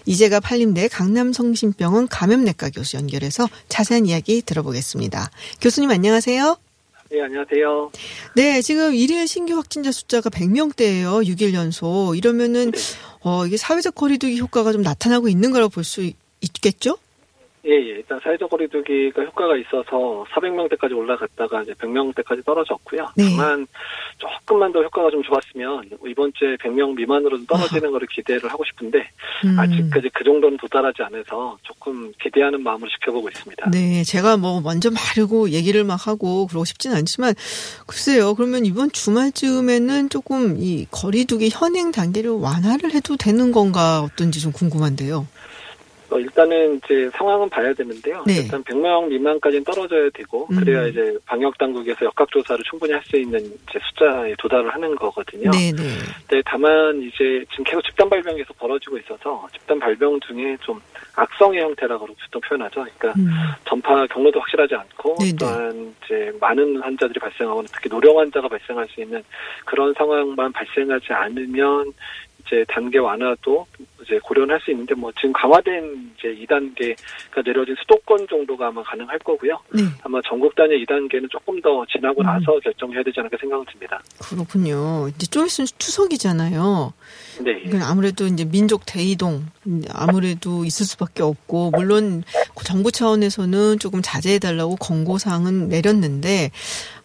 [0.06, 5.30] 이재가 팔림대 강남성심병원 감염내과 교수 연결해서 자세한 이야기 들어보겠습니다.
[5.60, 6.56] 교수님 안녕하세요.
[7.12, 7.92] 네, 안녕하세요.
[8.34, 11.22] 네, 지금 일일 신규 확진자 숫자가 100명대예요.
[11.22, 12.16] 6일 연속.
[12.16, 12.72] 이러면은
[13.24, 16.98] 어 이게 사회적 거리두기 효과가 좀 나타나고 있는 거라고 볼 수 있겠죠?
[17.64, 17.90] 예, 예.
[17.98, 23.08] 일단 사회적 거리두기가 효과가 있어서 400명대까지 올라갔다가 이제 100명대까지 떨어졌고요.
[23.16, 23.24] 네.
[23.36, 23.66] 다만
[24.18, 29.08] 조금만 더 효과가 좀 좋았으면 이번 주에 100명 미만으로 좀 떨어지는 거를 기대를 하고 싶은데
[29.44, 29.58] 음.
[29.58, 33.70] 아직까지 그 정도는 도달하지 않아서 조금 기대하는 마음으로 지켜보고 있습니다.
[33.70, 37.34] 네, 제가 뭐 먼저 마르고 얘기를 막 하고 그러고 싶진 않지만
[37.86, 38.34] 글쎄요.
[38.34, 45.28] 그러면 이번 주말쯤에는 조금 이 거리두기 현행 단계를 완화를 해도 되는 건가 어떤지 좀 궁금한데요.
[46.12, 48.22] 어, 일단은 이제 상황은 봐야 되는데요.
[48.26, 48.36] 네.
[48.38, 50.88] 일단 100명 미만까지는 떨어져야 되고 그래야 음.
[50.88, 55.50] 이제 방역 당국에서 역학 조사를 충분히 할 수 있는 이제 숫자에 도달을 하는 거거든요.
[55.50, 55.82] 네, 네.
[56.28, 60.80] 네, 다만 이제 지금 계속 집단 발병이 계속 벌어지고 있어서 집단 발병 중에 좀
[61.16, 62.86] 악성의 형태라고 보통 표현하죠.
[62.96, 63.28] 그러니까 음.
[63.64, 65.36] 전파 경로도 확실하지 않고 네네.
[65.38, 69.22] 또한 이제 많은 환자들이 발생하거나 특히 노령 환자가 발생할 수 있는
[69.64, 71.92] 그런 상황만 발생하지 않으면
[72.46, 73.66] 이제 단계 완화도
[74.04, 79.58] 이제 고려는 할수 있는데 뭐 지금 강화된 이제 2단계가 내려진 수도권 정도가 아마 가능할 거고요.
[79.72, 79.82] 네.
[80.02, 82.24] 아마 전국 단위 2단계는 조금 더 지나고 음.
[82.24, 84.02] 나서 결정해야 되지 않을까 생각은 듭니다.
[84.18, 85.08] 그렇군요.
[85.08, 86.92] 이제 좀 있으면 추석이잖아요.
[87.44, 87.62] 네.
[87.62, 92.24] 그러니까 아무래도 이제 민족 대이동 음, 아무래도 있을 수밖에 없고 물론
[92.64, 96.50] 정부 차원에서는 조금 자제해 달라고 권고 사항은 내렸는데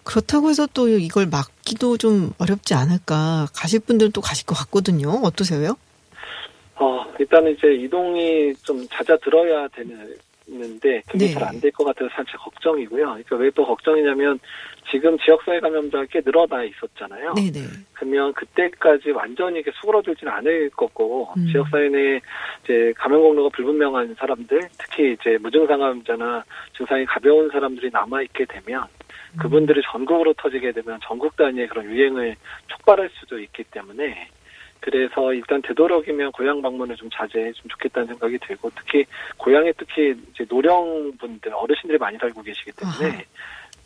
[0.08, 5.10] 그렇다고 해서 또 이걸 막기도 좀 어렵지 않을까 가실 분들은 또 가실 것 같거든요.
[5.24, 5.76] 어떠세요?
[6.76, 10.16] 어, 일단은 이제 이동이 좀 잦아 들어야 되는
[10.50, 11.34] 있는데 그게 네.
[11.34, 13.04] 잘안 될 것 같아서 사실 걱정이고요.
[13.04, 14.40] 그러니까 왜 또 걱정이냐면
[14.90, 17.34] 지금 지역사회 감염자가 꽤 늘어나 있었잖아요.
[17.34, 17.68] 네네.
[17.92, 21.48] 그러면 그때까지 완전히 이렇게 수그러들지는 않을 거고 음.
[21.52, 22.22] 지역사회 내에
[22.64, 26.46] 이제 감염 경로가 불분명한 사람들 특히 이제 무증상 감염자나
[26.78, 28.97] 증상이 가벼운 사람들이 남아 있게 되면 음.
[29.38, 32.36] 그분들이 전국으로 터지게 되면 전국 단위의 그런 유행을
[32.68, 34.30] 촉발할 수도 있기 때문에
[34.80, 37.10] 그래서 일단 되도록이면 고향 방문을 좀좀
[37.68, 39.06] 좋겠다는 생각이 들고 특히
[39.38, 43.24] 고향에 특히 이제 노령분들 어르신들이 많이 살고 계시기 때문에 아하.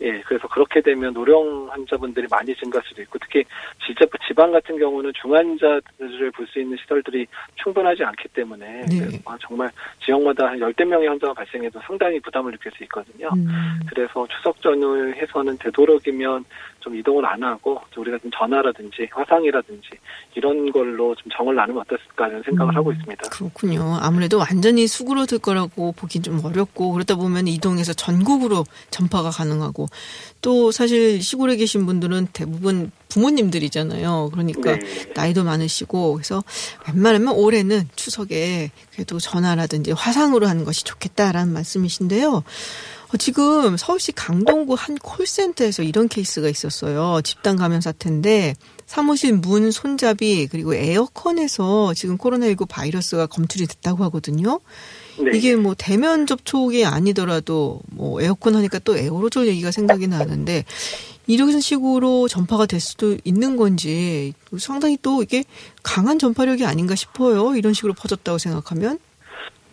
[0.02, 3.44] 예, 그래서 그렇게 되면 노령 환자분들이 많이 증가할 수도 있고 특히
[3.86, 9.20] 진짜 지방 같은 경우는 중환자들을 볼 수 있는 시설들이 충분하지 않기 때문에 네.
[9.40, 9.70] 정말
[10.04, 13.30] 지역마다 한 열대 명의 환자가 발생해도 상당히 부담을 느낄 수 있거든요.
[13.36, 13.80] 음.
[13.88, 16.44] 그래서 추석 전후를 해서는 되도록이면
[16.82, 19.90] 좀 이동을 안 하고 좀 우리가 좀 전화라든지 화상이라든지
[20.36, 22.78] 이런 걸로 좀 정을 나누면 어떨까 하는 생각을 음.
[22.78, 23.30] 하고 있습니다.
[23.30, 23.98] 그렇군요.
[24.02, 29.88] 아무래도 완전히 수그러들 거라고 보긴 좀 어렵고 그러다 보면 이동해서 전국으로 전파가 가능하고
[30.42, 34.30] 또 사실 시골에 계신 분들은 대부분 부모님들이잖아요.
[34.32, 35.14] 그러니까 네.
[35.16, 36.44] 나이도 많으시고 그래서
[36.88, 42.44] 웬만하면 올해는 추석에 그래도 전화라든지 화상으로 하는 것이 좋겠다라는 말씀이신데요.
[43.14, 47.22] 어, 지금 서울시 강동구 한 콜센터에서 이런 케이스가 있었어요.
[47.24, 48.54] 집단 감염 사태인데
[48.86, 54.62] 사무실 문 손잡이 그리고 에어컨에서 지금 코로나19 바이러스가 검출이 됐다고 하거든요.
[55.20, 55.38] 네.
[55.38, 60.64] 이게 뭐 대면 접촉이 아니더라도 뭐 에어컨 하니까 또 에어로졸 얘기가 생각이 나는데
[61.28, 65.44] 이런 식으로 전파가 될 수도 있는 건지 상당히 또 이게
[65.84, 67.56] 강한 전파력이 아닌가 싶어요.
[67.56, 69.00] 이런 식으로 퍼졌다고 생각하면.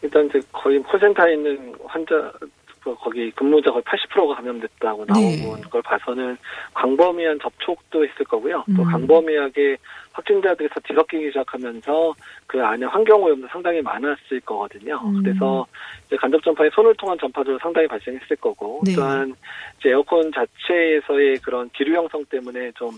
[0.03, 2.33] 일단 이제 거의 콜센터에 있는 환자
[2.89, 5.69] 그 거기 근무자 거의 80%가 감염됐다고 나온 네.
[5.71, 6.39] 걸 봐서는
[6.73, 8.65] 광범위한 접촉도 있을 거고요.
[8.75, 8.91] 또 음.
[8.91, 9.77] 광범위하게
[10.13, 12.15] 확진자들이 다 뒤섞이기 시작하면서
[12.47, 15.01] 그 안에 환경 오염도 상당히 많았을 거거든요.
[15.05, 15.23] 음.
[15.23, 15.67] 그래서
[16.07, 18.95] 이제 간접 전파에 손을 통한 전파도 상당히 발생했을 거고 네.
[18.95, 19.35] 또한
[19.79, 22.91] 이제 에어컨 자체에서의 그런 기류 형성 때문에 좀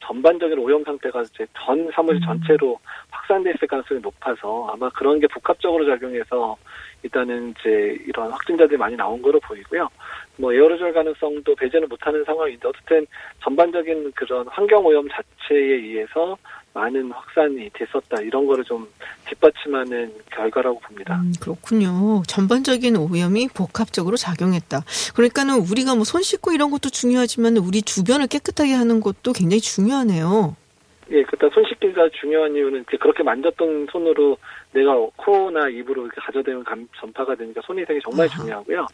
[0.00, 2.26] 전반적인 오염 상태가 이제 전 사무실 음.
[2.26, 2.78] 전체로
[3.10, 6.56] 확산돼 있을 가능성이 높아서 아마 그런 게 복합적으로 작용해서
[7.02, 9.88] 일단은 이제 이런 확진자들이 많이 나온 거로 보이고요.
[10.36, 13.06] 뭐 에어로졸 가능성도 배제는 못하는 상황인데 어쨌든
[13.42, 16.36] 전반적인 그런 환경 오염 자체에 의해서
[16.74, 18.88] 많은 확산이 됐었다 이런 거를 좀
[19.28, 21.16] 뒷받침하는 결과라고 봅니다.
[21.16, 22.22] 음, 그렇군요.
[22.26, 24.80] 전반적인 오염이 복합적으로 작용했다.
[25.14, 30.56] 그러니까는 우리가 뭐 손 씻고 이런 것도 중요하지만 우리 주변을 깨끗하게 하는 것도 굉장히 중요하네요.
[31.10, 34.36] 예, 그때 손 씻기가 중요한 이유는 그렇게 만졌던 손으로
[34.72, 38.28] 내가 코나 입으로 이렇게 가져대면 감, 전파가 되니까 손 위생이 정말.
[38.28, 38.86] 중요하고요.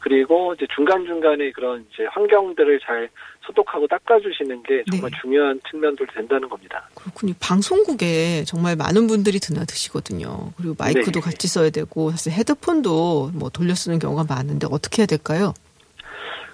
[0.00, 3.08] 그리고 이제 중간중간에 그런 이제 환경들을 잘
[3.46, 5.18] 소독하고 닦아주시는 게 정말 네.
[5.20, 6.88] 중요한 측면들이 된다는 겁니다.
[6.94, 7.32] 그렇군요.
[7.40, 10.52] 방송국에 정말 많은 분들이 드나드시거든요.
[10.56, 11.20] 그리고 마이크도 네.
[11.20, 15.54] 같이 써야 되고 사실 헤드폰도 뭐 돌려 쓰는 경우가 많은데 어떻게 해야 될까요?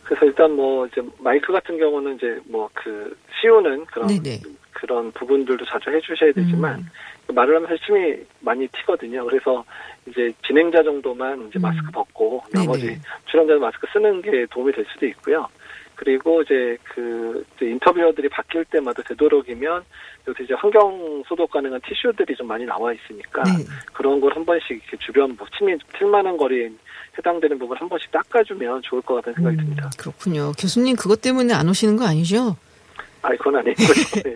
[0.04, 4.40] 그래서 일단 뭐 이제 마이크 같은 경우는 이제 뭐 그 씌우는 그런 네네.
[4.72, 6.86] 그런 부분들도 자주 해주셔야 되지만 음.
[7.28, 9.24] 말을 하면서 침이 많이 튀거든요.
[9.26, 9.64] 그래서
[10.06, 11.62] 이제 진행자 정도만 이제 음.
[11.62, 12.42] 마스크 벗고.
[12.52, 15.46] 나머지 출연자는 마스크 쓰는 게 도움이 될 수도 있고요.
[15.94, 19.82] 그리고 이제 그 이제 인터뷰어들이 바뀔 때마다 되도록이면
[20.28, 23.64] 여기서 이제 환경 소독 가능한 티슈들이 좀 많이 나와 있으니까 네.
[23.92, 26.70] 그런 걸 한 번씩 이렇게 주변 뭐 침이 튈만한 거리에
[27.18, 29.90] 해당되는 부분 한 번씩 닦아주면 좋을 것 같다는 생각이 음, 듭니다.
[29.98, 30.52] 그렇군요.
[30.52, 32.56] 교수님 그것 때문에 안 오시는 거 아니죠?
[33.28, 33.88] 아, 그건 아니고요.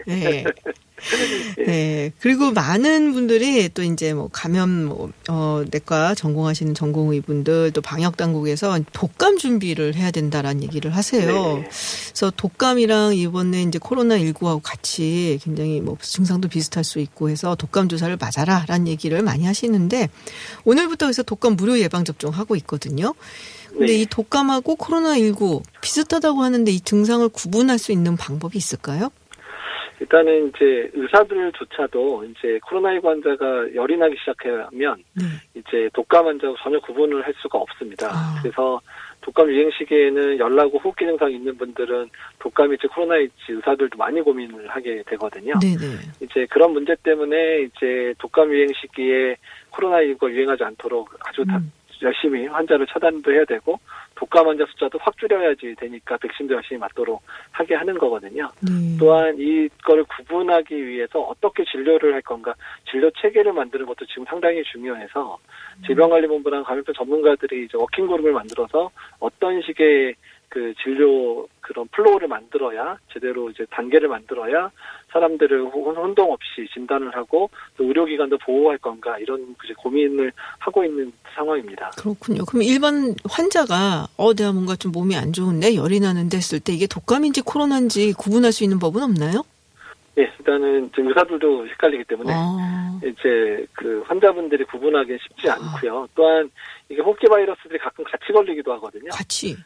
[0.07, 0.15] 네.
[0.21, 0.45] 네.
[1.67, 2.13] 네.
[2.21, 8.17] 그리고 많은 분들이 또 이제 뭐 감염 뭐, 어, 내과 전공하시는 전공의 분들 또 방역
[8.17, 11.57] 당국에서 독감 준비를 해야 된다라는 얘기를 하세요.
[11.57, 11.69] 네.
[12.09, 17.89] 그래서 독감이랑 이번에 이제 코로나 19하고 같이 굉장히 뭐 증상도 비슷할 수 있고 해서 독감
[17.89, 20.09] 주사를 맞아라라는 얘기를 많이 하시는데
[20.65, 23.15] 오늘부터 그래서 독감 무료 예방 접종 하고 있거든요.
[23.73, 23.93] 근데 네.
[24.03, 29.11] 이 독감하고 코로나 19 비슷하다고 하는데 이 증상을 구분할 수 있는 방법이 있을까요?
[30.01, 35.25] 일단은 이제 의사들조차도 이제 코로나19 환자가 열이 나기 시작하면 네.
[35.55, 38.09] 이제 독감 환자하고 전혀 구분을 할 수가 없습니다.
[38.11, 38.41] 아.
[38.43, 38.81] 그래서
[39.23, 45.55] 독감 유행 시기에는 열나고 호흡기 증상이 있는 분들은 독감일지 코로나일지 의사들도 많이 고민을 하게 되거든요.
[45.61, 45.97] 네네.
[46.21, 49.37] 이제 그런 문제 때문에 이제 독감 유행 시기에
[49.71, 51.73] 코로나19가 유행하지 않도록 아주 다 음.
[52.03, 53.79] 열심히 환자를 차단도 해야 되고
[54.15, 58.49] 독감 환자 숫자도 확 줄여야지 되니까 백신도 열심히 맞도록 하게 하는 거거든요.
[58.61, 58.97] 네.
[58.99, 62.55] 또한 이거를 구분하기 위해서 어떻게 진료를 할 건가
[62.91, 65.39] 진료 체계를 만드는 것도 지금 상당히 중요해서
[65.87, 70.15] 질병관리본부랑 감염병 전문가들이 이제 working group을 만들어서 어떤 식의
[70.53, 74.71] 그 진료 그런 flow를 만들어야 제대로 이제 단계를 만들어야
[75.11, 81.11] 사람들을 혼- 혼동 없이 진단을 하고 또 의료기관도 보호할 건가 이런 이제 고민을 하고 있는
[81.35, 81.93] 상황입니다.
[81.97, 82.45] 그렇군요.
[82.45, 86.87] 그럼 일반 환자가 어 내가 뭔가 좀 몸이 안 좋은데 열이 나는데 했을 때 이게
[86.87, 89.45] 독감인지 코로나인지 구분할 수 있는 법은 없나요?
[90.19, 96.07] 예, 일단은 지금 의사들도 헷갈리기 때문에 아, 이제 그 환자분들이 구분하기 쉽지 않고요.
[96.15, 96.51] 또한
[96.91, 99.09] 이게 호흡기 바이러스들이 가끔 같이 걸리기도 하거든요.
[99.11, 99.57] 같이.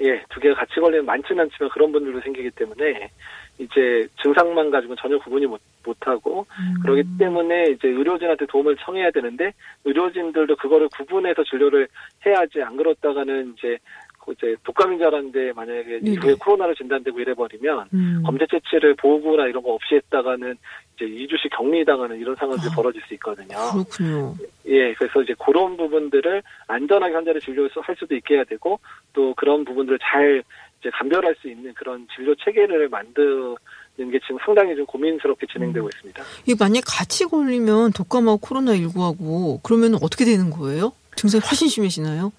[0.00, 3.10] 예, 두 개가 같이 걸리면 많지는 않지만 그런 분들도 생기기 때문에
[3.58, 6.46] 이제 증상만 가지고 전혀 구분이 못, 못하고
[6.82, 9.52] 그렇기 때문에 이제 의료진한테 도움을 청해야 되는데
[9.84, 11.88] 의료진들도 그거를 구분해서 진료를
[12.26, 13.78] 해야지 안 그렇다가는 이제
[14.26, 16.00] 그 이제 독감인 줄 알았는데 만약에.
[16.02, 18.22] 이후에 코로나로 진단되고 이래버리면 음.
[18.26, 20.56] 검체 채취를 보호구나 이런 거 없이 했다가는
[20.96, 22.74] 이제 2주씩 격리당하는 이런 상황들이 아.
[22.74, 23.48] 벌어질 수 있거든요.
[23.72, 24.34] 그렇군요.
[24.66, 28.80] 예, 그래서 이제 그런 부분들을 안전하게 환자를 진료할 수도 있게 해야 되고
[29.12, 30.42] 또 그런 부분들을 잘
[30.80, 36.22] 이제 감별할 수 있는 그런 진료 체계를 만드는 게 지금 상당히 좀 고민스럽게 진행되고 있습니다.
[36.46, 40.92] 이게 만약 같이 걸리면 독감하고 코로나 19하고 그러면 어떻게 되는 거예요?
[41.16, 42.32] 증상이 훨씬 심해지나요?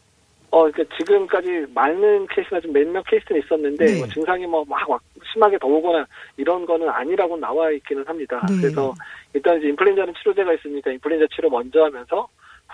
[0.49, 3.97] 어, 그러니까 지금까지 많은 케이스나 좀 몇몇 케이스는 있었는데 네.
[3.99, 5.01] 뭐 증상이 뭐 막
[5.37, 8.43] 심하게 더 오거나 이런 거는 아니라고 나와 있기는 합니다.
[8.49, 8.57] 네.
[8.59, 8.93] 그래서
[9.33, 12.27] 일단 이제 인플루엔자는 치료제가 있으니까 인플루엔자 치료 먼저 하면서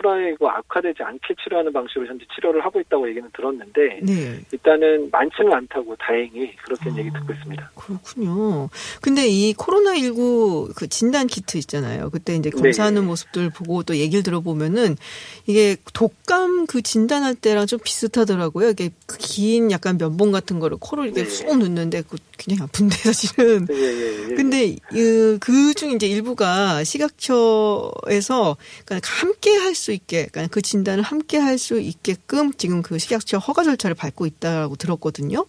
[0.03, 4.39] 코로나19 악화되지 않게 치료하는 방식으로 현재 치료를 하고 있다고 얘기는 들었는데 네.
[4.51, 6.97] 일단은 많지는 않다고 다행히 그렇게 아.
[6.97, 7.71] 얘기 듣고 있습니다.
[7.75, 8.69] 그렇군요.
[9.01, 12.09] 근데 이 코로나 19 그 진단 키트 있잖아요.
[12.09, 13.07] 그때 이제 검사하는 네.
[13.07, 14.97] 모습들 보고 또 얘기를 들어보면은
[15.45, 18.69] 이게 독감 그 진단할 때랑 좀 비슷하더라고요.
[18.69, 21.29] 이게 그긴 약간 면봉 같은 거를 코를 이렇게 네.
[21.29, 23.67] 쏙 넣는데 그 굉장히 아픈데 사실은.
[23.69, 24.35] 예.
[24.35, 31.37] 근데 그, 그중 이제 일부가 식약처에서 그러니까 함께 할 수 있게, 그러니까 그 진단을 함께
[31.37, 35.45] 할 수 있게끔 지금 그 식약처 허가 절차를 밟고 있다고 들었거든요.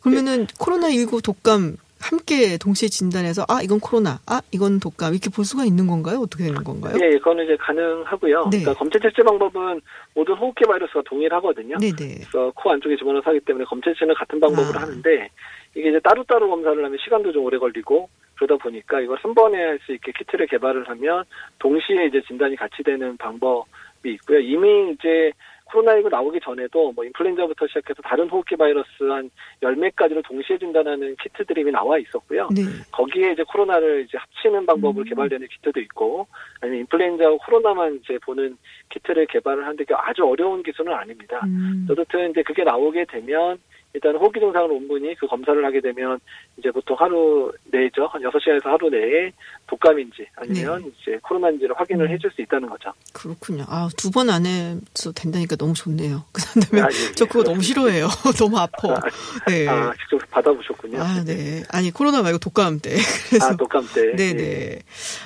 [0.00, 5.44] 그러면은 코로나 19 독감 함께 동시에 진단해서 아 이건 코로나, 아 이건 독감 이렇게 볼
[5.44, 6.20] 수가 있는 건가요?
[6.20, 6.94] 어떻게 되는 건가요?
[7.02, 8.48] 예, 그거는 이제 가능하고요.
[8.50, 8.60] 네.
[8.60, 9.80] 그러니까 검체 채취 방법은
[10.14, 11.78] 모든 호흡기 바이러스가 동일하거든요.
[11.78, 11.94] 네네.
[11.96, 14.82] 그래서 코 안쪽에 집어넣어서 하기 때문에 검체 채취는 같은 방법으로 아.
[14.82, 15.30] 하는데
[15.74, 19.78] 이게 이제 따로따로 검사를 하면 시간도 좀 오래 걸리고 그러다 보니까 이걸 한 번에 할
[19.86, 21.24] 수 있게 키트를 개발을 하면
[21.58, 24.38] 동시에 이제 진단이 같이 되는 방법이 있고요.
[24.40, 25.32] 이미 이제
[25.66, 29.28] 코로나19 나오기 전에도 뭐 인플루엔자부터 시작해서 다른 호흡기 바이러스 한
[29.62, 32.48] 열몇 가지를 동시에 진단하는 키트들이 이미 나와 있었고요.
[32.54, 32.62] 네.
[32.92, 35.08] 거기에 이제 코로나를 이제 합치는 방법으로 음.
[35.08, 36.28] 개발되는 키트도 있고,
[36.60, 38.56] 아니면 인플루엔자하고 코로나만 이제 보는
[38.90, 41.40] 키트를 개발을 하는데 아주 어려운 기술은 아닙니다.
[41.44, 41.86] 음.
[41.90, 43.58] 어쨌든 이제 그게 나오게 되면
[43.96, 46.20] 일단 호흡기 증상을 온 분이 그 검사를 하게 되면
[46.58, 48.04] 이제 보통 하루 내죠.
[48.12, 49.32] 한 6시간에서 하루 내에
[49.68, 50.90] 독감인지 아니면 네.
[51.00, 52.10] 이제 코로나인지를 확인을 음.
[52.12, 52.92] 해줄 수 있다는 거죠.
[53.14, 53.64] 그렇군요.
[53.68, 56.24] 아 두 번 안 해서 된다니까 너무 좋네요.
[56.30, 57.12] 그 다음에 아, 예, 예.
[57.14, 58.08] 저 그거 너무 싫어해요.
[58.38, 59.00] 너무 아파.
[59.48, 59.66] 네.
[59.66, 61.00] 아, 직접 받아보셨군요.
[61.00, 61.62] 아, 네.
[61.70, 62.96] 아니, 코로나 말고 독감 때.
[63.30, 63.46] 그래서.
[63.46, 64.10] 아, 독감 때.
[64.12, 64.16] 예.
[64.16, 64.78] 네네.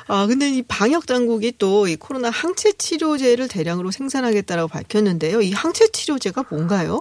[0.06, 5.40] 아, 근데 이 방역 당국이 또 이 코로나 항체 치료제를 대량으로 생산하겠다라고 밝혔는데요.
[5.40, 7.00] 이 항체 치료제가 뭔가요?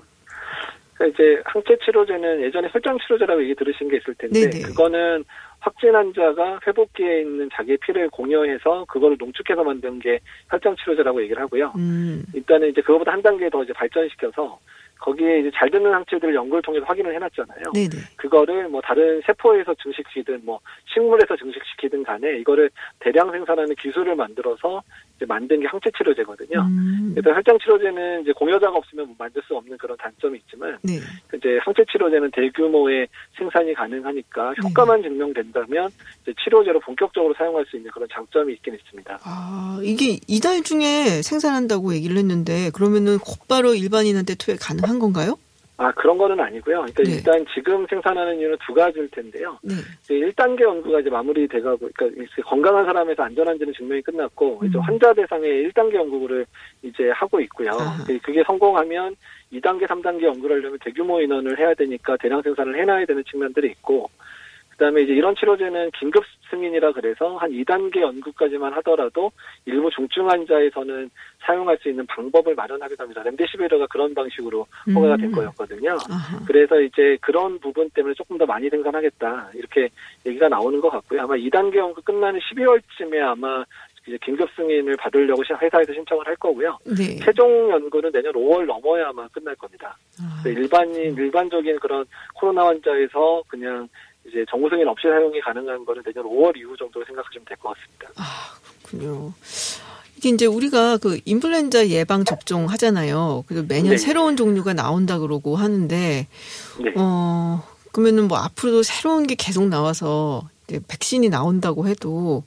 [1.00, 4.62] 그러니까 이제 항체 치료제는 예전에 혈장 치료제라고 얘기 들으신 게 있을 텐데 네네.
[4.64, 5.24] 그거는
[5.60, 11.74] 확진 환자가 회복기에 있는 자기의 피를 공여해서 그거를 농축해서 만든 게 혈장 치료제라고 얘기를 하고요.
[11.78, 12.24] 음.
[12.34, 14.60] 일단은 이제 그거보다 한 단계 더 이제 발전시켜서
[15.00, 17.72] 거기에 이제 잘 듣는 항체들을 연구를 통해서 확인을 해놨잖아요.
[17.74, 17.90] 네네.
[18.18, 20.60] 그거를 뭐 다른 세포에서 증식시키든 뭐
[20.94, 24.82] 식물에서 증식시키든 간에 이거를 대량 생산하는 기술을 만들어서
[25.26, 26.62] 만든 게 항체 치료제거든요.
[26.62, 27.12] 음.
[27.16, 31.00] 그래서 혈장 치료제는 이제 공여자가 없으면 만들 수 없는 그런 단점이 있지만 네.
[31.36, 34.68] 이제 항체 치료제는 대규모의 생산이 가능하니까 네.
[34.68, 35.90] 효과만 증명된다면
[36.24, 39.20] 이제 치료제로 본격적으로 사용할 수 있는 그런 장점이 있긴 있습니다.
[39.24, 45.38] 아, 이게 이달 중에 생산한다고 얘기를 했는데 그러면은 곧바로 일반인한테 투여 가능한 건가요?
[45.82, 46.82] 아 그런 거는 아니고요.
[46.82, 47.12] 그러니까 네.
[47.16, 49.58] 일단 지금 생산하는 이유는 두 가지일 텐데요.
[49.64, 49.76] 네.
[50.04, 54.82] 이제 1단계 연구가 이제 마무리돼가고, 그러니까 이제 건강한 사람에서 안전한지는 증명이 끝났고, 이제 음.
[54.82, 56.46] 환자 대상의 1단계 연구를
[56.84, 57.70] 이제 하고 있고요.
[57.72, 58.04] 아하.
[58.04, 59.16] 그- 그게 성공하면
[59.54, 64.10] 2단계, 3단계 연구를 하려면 대규모 인원을 해야 되니까 대량 생산을 해놔야 되는 측면들이 있고,
[64.80, 69.30] 그다음에 이제 이런 치료제는 긴급 승인이라 그래서 한 2단계 연구까지만 하더라도
[69.66, 71.10] 일부 중증 환자에서는
[71.42, 73.22] 사용할 수 있는 방법을 마련하기도 합니다.
[73.24, 74.66] 렘데시비르가 그런 방식으로
[74.96, 75.32] 허가가 된 음.
[75.34, 75.92] 거였거든요.
[76.10, 76.40] 아하.
[76.48, 79.90] 그래서 이제 그런 부분 때문에 조금 더 많이 생산하겠다 이렇게
[80.26, 81.24] 얘기가 나오는 것 같고요.
[81.24, 83.66] 아마 2단계 연구 끝나는 12월쯤에 아마
[84.08, 86.78] 이제 긴급 승인을 받으려고 시- 회사에서 신청을 할 거고요.
[86.86, 87.18] 네.
[87.24, 89.98] 최종 연구는 내년 5월 넘어야 아마 끝날 겁니다.
[90.22, 93.88] 아, 일반인 일반적인 그런 코로나 환자에서 그냥
[94.28, 98.10] 이제 정부 승인 없이 사용이 가능한 거는 내년 5월 이후 정도로 생각하시면 될 것 같습니다.
[98.16, 99.34] 아, 그렇군요.
[100.18, 103.46] 이게 이제 우리가 그 인플루엔자 예방 접종 하잖아요.
[103.48, 103.98] 그래서 매년 네.
[103.98, 105.96] 새로운 종류가 나온다 그러고 하는데
[106.84, 106.94] 네.
[106.98, 112.44] 어 그러면은 뭐 앞으로도 새로운 게 계속 나와서 이제 백신이 나온다고 해도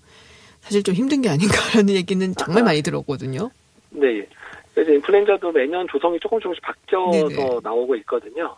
[0.60, 3.50] 사실 좀 힘든 게 아닌가라는 얘기는 정말 많이 들었거든요.
[3.90, 4.26] 네.
[4.74, 7.60] 그래서 인플루엔자도 매년 조성이 조금 조금씩 바뀌어서 네네.
[7.62, 8.54] 나오고 있거든요.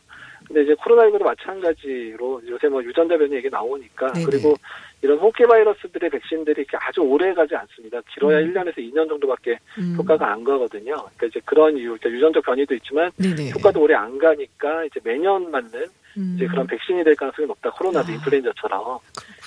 [0.46, 4.26] 근데 이제 코로나19도 마찬가지로 요새 뭐 유전자 변이 얘기 나오니까 네네.
[4.26, 4.54] 그리고
[5.02, 8.00] 이런 호흡기 바이러스들의 백신들이 이렇게 아주 오래 가지 않습니다.
[8.12, 8.52] 길어야 음.
[8.52, 9.94] 1년에서 2년 정도밖에 음.
[9.98, 10.94] 효과가 안 가거든요.
[10.94, 13.50] 그러니까 이제 그런 이유, 그러니까 유전적 변이도 있지만 네네.
[13.50, 16.34] 효과도 오래 안 가니까 이제 매년 맞는 음.
[16.36, 17.70] 이제 그런 백신이 될 가능성이 높다.
[17.70, 18.14] 코로나도 아.
[18.14, 18.98] 인플루엔자처럼.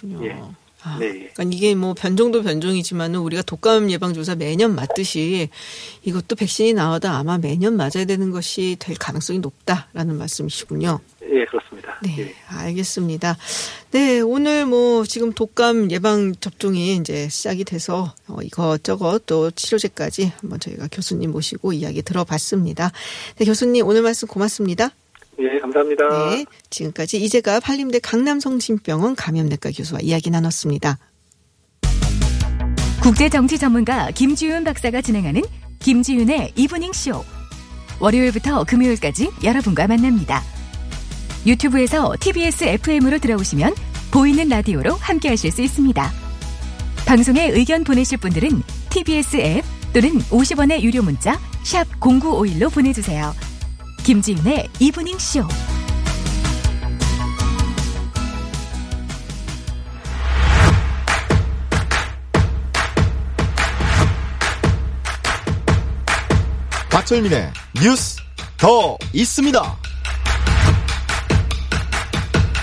[0.02, 0.28] 그렇군요.
[0.28, 0.36] 예.
[0.84, 1.30] 아, 네.
[1.34, 5.50] 그러니까 이게 뭐 변종도 변종이지만은 우리가 독감 예방 주사 매년 맞듯이
[6.04, 11.00] 이것도 백신이 나와도 아마 매년 맞아야 되는 것이 될 가능성이 높다라는 말씀이시군요.
[11.30, 12.00] 예, 그렇습니다.
[12.04, 12.36] 네, 예.
[12.48, 13.38] 알겠습니다.
[13.92, 20.60] 네, 오늘 뭐 지금 독감 예방 접종이 이제 시작이 돼서 어, 이것저것 또 치료제까지 한번
[20.60, 22.92] 저희가 교수님 모시고 이야기 들어봤습니다.
[23.38, 24.92] 네, 교수님 오늘 말씀 고맙습니다.
[25.40, 26.30] 예, 감사합니다.
[26.32, 30.98] 네, 지금까지 이재갑 한림대 강남성심병원 감염내과 교수와 이야기 나눴습니다.
[33.02, 35.44] 국제정치 전문가 김지윤 박사가 진행하는
[35.80, 37.24] 김지윤의 이브닝 쇼.
[38.00, 40.44] 월요일부터 금요일까지 여러분과 만납니다.
[41.46, 43.74] 유튜브에서 TBS FM으로 들어오시면
[44.12, 46.12] 보이는 라디오로 함께 하실 수 있습니다.
[47.06, 48.50] 방송에 의견 보내실 분들은
[48.90, 53.34] TBS 앱 또는 50원의 유료 문자 샵 0951로 보내주세요.
[54.08, 55.46] 김지윤의 이브닝 쇼.
[66.90, 67.52] 박철민의
[67.84, 68.16] 뉴스
[68.56, 69.87] 더 있습니다.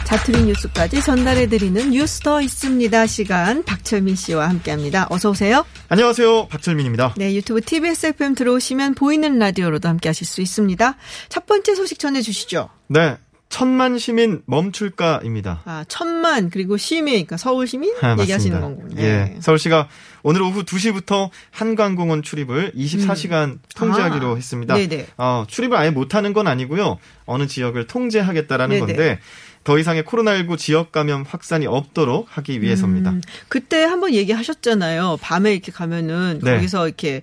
[0.04, 3.06] 자투리 뉴스까지 전달해드리는 뉴스 더 있습니다.
[3.06, 5.06] 시간 박철민 씨와 함께합니다.
[5.10, 5.64] 어서 오세요.
[5.88, 6.48] 안녕하세요.
[6.48, 7.14] 박철민입니다.
[7.16, 10.96] 네, 유튜브 TBS FM 들어오시면 보이는 라디오로도 함께하실 수 있습니다.
[11.30, 12.68] 첫 번째 소식 전해주시죠.
[12.88, 13.16] 네.
[13.50, 15.62] 천만 시민 멈출까입니다.
[15.64, 18.60] 아, 천만 그리고 시민, 그러니까 서울 시민 아, 얘기하시는.
[18.60, 18.96] 거군요.
[18.98, 19.02] 예.
[19.02, 19.36] 네.
[19.38, 19.88] 서울시가
[20.24, 24.74] 오늘 오후 2시부터 한강공원 출입을 24시간 통제하기로 아, 했습니다.
[24.74, 25.06] 네네.
[25.18, 26.98] 어, 출입을 아예 못 하는 건 아니고요.
[27.26, 28.86] 어느 지역을 통제하겠다라는 네네.
[28.86, 29.20] 건데
[29.64, 33.10] 더 이상의 코로나19 지역 감염 확산이 없도록 하기 위해서입니다.
[33.10, 35.18] 음, 그때 한번 얘기하셨잖아요.
[35.22, 36.54] 밤에 이렇게 가면은 네.
[36.56, 37.22] 거기서 이렇게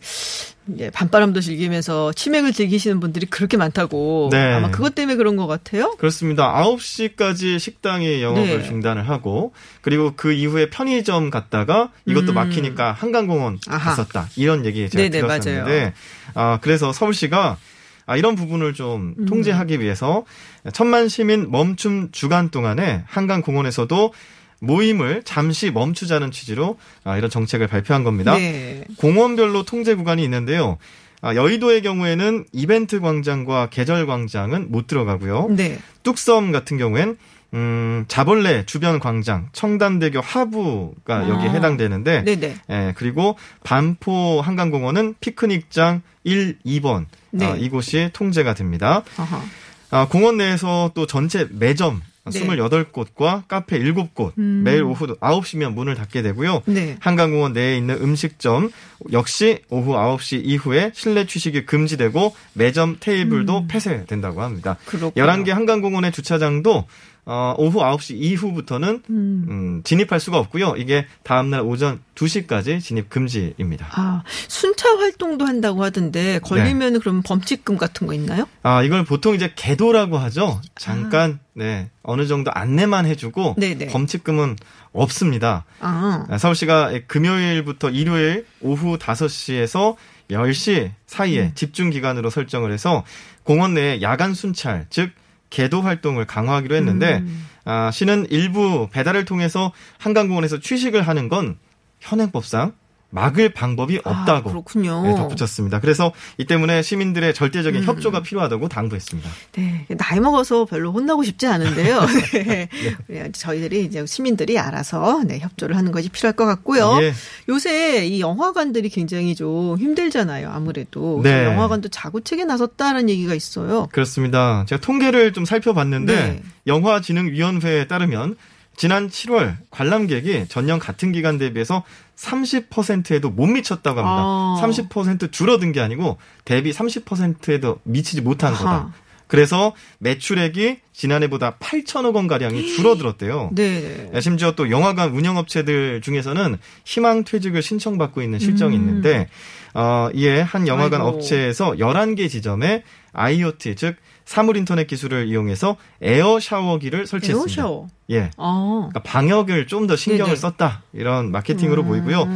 [0.74, 4.30] 이제 밤바람도 즐기면서 치맥을 즐기시는 분들이 그렇게 많다고.
[4.32, 4.54] 네.
[4.54, 5.96] 아마 그것 때문에 그런 것 같아요.
[6.00, 6.52] 그렇습니다.
[6.64, 8.64] 9시까지 식당이 영업을 네.
[8.64, 12.36] 중단을 하고 그리고 그 이후에 편의점 갔다가 이것도 음.
[12.36, 13.92] 막히니까 한강공원 아하.
[13.92, 14.28] 갔었다.
[14.36, 15.94] 이런 얘기 제가 네네, 들었었는데
[16.34, 17.58] 아 그래서 서울시가
[18.06, 19.26] 아, 이런 부분을 좀 음.
[19.26, 20.26] 통제하기 위해서
[20.74, 24.14] 천만 시민 멈춤 주간 동안에 한강 공원에서도
[24.60, 28.36] 모임을 잠시 멈추자는 취지로 아, 이런 정책을 발표한 겁니다.
[28.36, 28.86] 네.
[28.98, 30.78] 공원별로 통제 구간이 있는데요.
[31.22, 35.50] 아, 여의도의 경우에는 이벤트 광장과 계절 광장은 못 들어가고요.
[35.52, 35.80] 네.
[36.04, 37.18] 뚝섬 같은 경우엔
[37.54, 41.54] 음, 자벌레 주변 광장, 청담대교 하부가 여기에 아.
[41.54, 42.56] 해당되는데 네네.
[42.70, 47.46] 예, 그리고 반포 한강공원은 피크닉장 1, 2번 네.
[47.46, 49.04] 아, 이곳이 통제가 됩니다.
[49.18, 49.42] 아하.
[49.90, 52.40] 아, 공원 내에서 또 전체 매점 네.
[52.40, 54.62] 28곳과 카페 7곳 음.
[54.64, 56.62] 매일 오후 9시면 문을 닫게 되고요.
[56.66, 56.96] 네.
[57.00, 58.70] 한강공원 내에 있는 음식점
[59.12, 64.78] 역시 오후 9시 이후에 실내 취식이 금지되고 매점 테이블도 폐쇄된다고 합니다.
[64.80, 64.86] 음.
[64.86, 65.26] 그렇군요.
[65.26, 66.86] 11개 한강공원의 주차장도
[67.26, 69.46] 어, 오후 9시 이후부터는 음.
[69.50, 70.76] 음, 진입할 수가 없고요.
[70.78, 73.88] 이게 다음날 오전 2시까지 진입 금지입니다.
[73.92, 78.48] 아, 순차 활동도 한다고 하던데 걸리면 그럼 범칙금 같은 거 있나요?
[78.64, 80.62] 아, 이걸 보통 이제 개도라고 하죠.
[80.76, 83.88] 잠깐, 네, 어느 정도 안내만 해주고, 네네.
[83.88, 84.56] 범칙금은
[84.92, 85.66] 없습니다.
[85.80, 86.26] 아.
[86.30, 89.96] 아, 서울시가 금요일부터 일요일 오후 5시에서
[90.32, 91.52] 10시 사이에 음.
[91.56, 93.04] 집중 기간으로 설정을 해서
[93.44, 95.12] 공원 내에 야간 순찰, 즉,
[95.52, 97.46] 개도 활동을 강화하기로 했는데, 음.
[97.64, 101.58] 아, 시는 일부 배달을 통해서 한강공원에서 취식을 하는 건
[102.00, 102.74] 현행법상
[103.12, 105.04] 막을 방법이 아, 없다고 그렇군요.
[105.04, 105.80] 네, 덧붙였습니다.
[105.80, 107.86] 그래서 이 때문에 시민들의 절대적인 음.
[107.86, 109.30] 협조가 필요하다고 당부했습니다.
[109.54, 112.00] 네, 나이 먹어서 별로 혼나고 싶지 않은데요.
[112.46, 112.70] 네.
[113.06, 117.00] 그냥 저희들이 이제 시민들이 알아서 네, 협조를 하는 것이 필요할 것 같고요.
[117.02, 117.14] 예.
[117.50, 120.50] 요새 이 영화관들이 굉장히 좀 힘들잖아요.
[120.50, 121.46] 아무래도 네.
[121.46, 123.88] 영화관도 자구책에 나섰다는 얘기가 있어요.
[123.92, 124.66] 그렇습니다.
[124.68, 126.44] 제가 통계를 좀 살펴봤는데 네.
[126.68, 128.38] 영화진흥위원회에 따르면
[128.82, 131.84] 지난 7월 관람객이 전년 같은 기간 대비해서
[132.16, 134.24] 30%에도 못 미쳤다고 합니다.
[134.24, 134.60] 아.
[134.60, 138.64] 30% 줄어든 게 아니고 대비 30%에도 미치지 못한 아하.
[138.64, 138.94] 거다.
[139.28, 143.52] 그래서 매출액이 지난해보다 8천억 원 가량이 줄어들었대요.
[143.54, 144.10] 네.
[144.20, 148.82] 심지어 또 영화관 운영업체들 중에서는 희망 퇴직을 신청받고 있는 실정이 음.
[148.82, 149.30] 있는데
[149.76, 151.18] 어, 이에 한 영화관 아이고.
[151.18, 153.96] 업체에서 11개 지점에 IoT 즉
[154.32, 157.62] 사물 인터넷 기술을 이용해서 에어 샤워기를 설치했습니다.
[157.62, 157.88] 에어 샤워.
[158.10, 158.32] 예.
[158.38, 158.88] 아.
[158.90, 160.36] 그러니까 방역을 좀 더 신경을 네네.
[160.38, 161.88] 썼다 이런 마케팅으로 음.
[161.88, 162.30] 보이고요.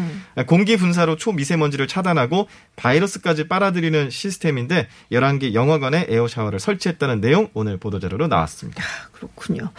[0.48, 8.00] 공기 분사로 초미세먼지를 차단하고 바이러스까지 빨아들이는 시스템인데 11개 영화관에 air shower를 설치했다는 내용 오늘 보도
[8.00, 8.84] 자료로 나왔습니다.
[9.14, 9.70] 그렇군요.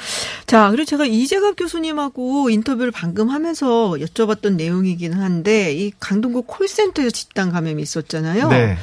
[0.46, 7.50] 자, 그리고 제가 이재갑 교수님하고 인터뷰를 방금 하면서 여쭤봤던 내용이기는 한데 이 강동구 콜센터에서 집단
[7.52, 8.48] 감염이 있었잖아요.
[8.48, 8.78] 네.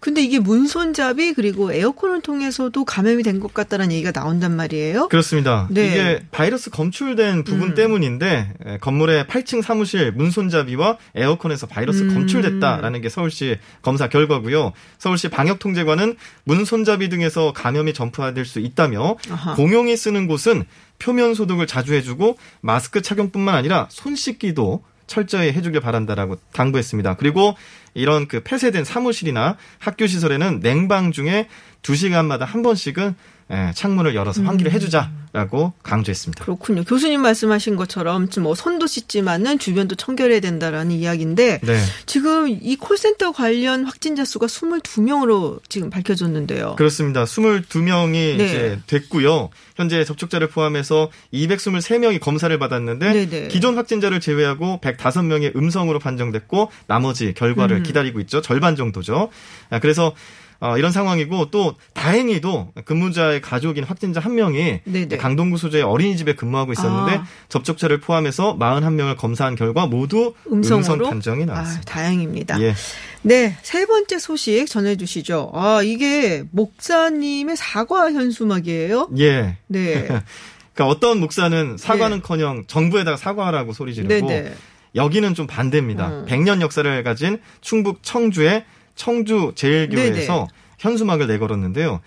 [0.00, 5.08] 근데 이게 문손잡이 그리고 에어컨을 통해서도 감염이 된 것 같다는 얘기가 나온단 말이에요.
[5.08, 5.68] 그렇습니다.
[5.70, 5.86] 네.
[5.86, 7.74] 이게 바이러스 검출된 부분 음.
[7.74, 12.14] 때문인데 에, 건물의 8층 사무실 문손잡이와 에어컨에서 바이러스 음.
[12.14, 14.72] 검출됐다라는 게 서울시 검사 결과고요.
[14.98, 19.54] 서울시 방역통제관은 문손잡이 등에서 감염이 전파될 수 있다며 아하.
[19.54, 20.64] 공용이 쓰는 곳은
[20.98, 27.16] 표면 소독을 자주 해주고 마스크 착용뿐만 아니라 손 씻기도 철저히 해주길 바란다라고 당부했습니다.
[27.16, 27.56] 그리고
[27.94, 31.48] 이런 그 폐쇄된 사무실이나 학교 시설에는 냉방 중에
[31.82, 33.14] 2시간마다 한 번씩은
[33.50, 36.44] 예, 창문을 열어서 환기를 해주자라고 강조했습니다.
[36.44, 36.84] 그렇군요.
[36.84, 41.84] 교수님 말씀하신 것처럼 뭐 손도 씻지만은 주변도 청결해야 된다라는 이야기인데 네.
[42.04, 46.76] 지금 이 콜센터 관련 확진자 수가 22명으로 지금 밝혀졌는데요.
[46.76, 47.24] 그렇습니다.
[47.24, 48.32] 22명이 네.
[48.34, 49.48] 이제 됐고요.
[49.76, 53.48] 현재 접촉자를 포함해서 223명이 검사를 받았는데 네네.
[53.48, 57.82] 기존 확진자를 제외하고 105명이 음성으로 판정됐고 나머지 결과를 음.
[57.82, 58.42] 기다리고 있죠.
[58.42, 59.30] 절반 정도죠.
[59.70, 60.14] 아, 그래서
[60.60, 65.16] 어, 이런 상황이고 또 다행히도 근무자의 가족인 확진자 한 명이 네네.
[65.16, 67.26] 강동구 소재의 어린이집에 근무하고 있었는데 아.
[67.48, 71.92] 접촉자를 포함해서 41명을 검사한 결과 모두 음성으로 음성 판정이 아, 나왔습니다.
[71.92, 72.60] 다행입니다.
[72.60, 72.74] 예.
[73.22, 75.52] 네, 세 번째 소식 전해 주시죠.
[75.54, 79.10] 아, 이게 목사님의 사과 현수막이에요.
[79.18, 79.58] 예.
[79.68, 80.08] 네,
[80.74, 84.54] 그러니까 어떤 목사는 사과는커녕 정부에다가 사과하라고 소리 지르고 네네.
[84.96, 86.08] 여기는 좀 반대입니다.
[86.08, 86.26] 음.
[86.26, 88.64] 100년 역사를 가진 충북 청주의
[88.98, 90.48] 청주 제일교회에서.
[90.78, 92.00] 현수막을 내걸었는데요.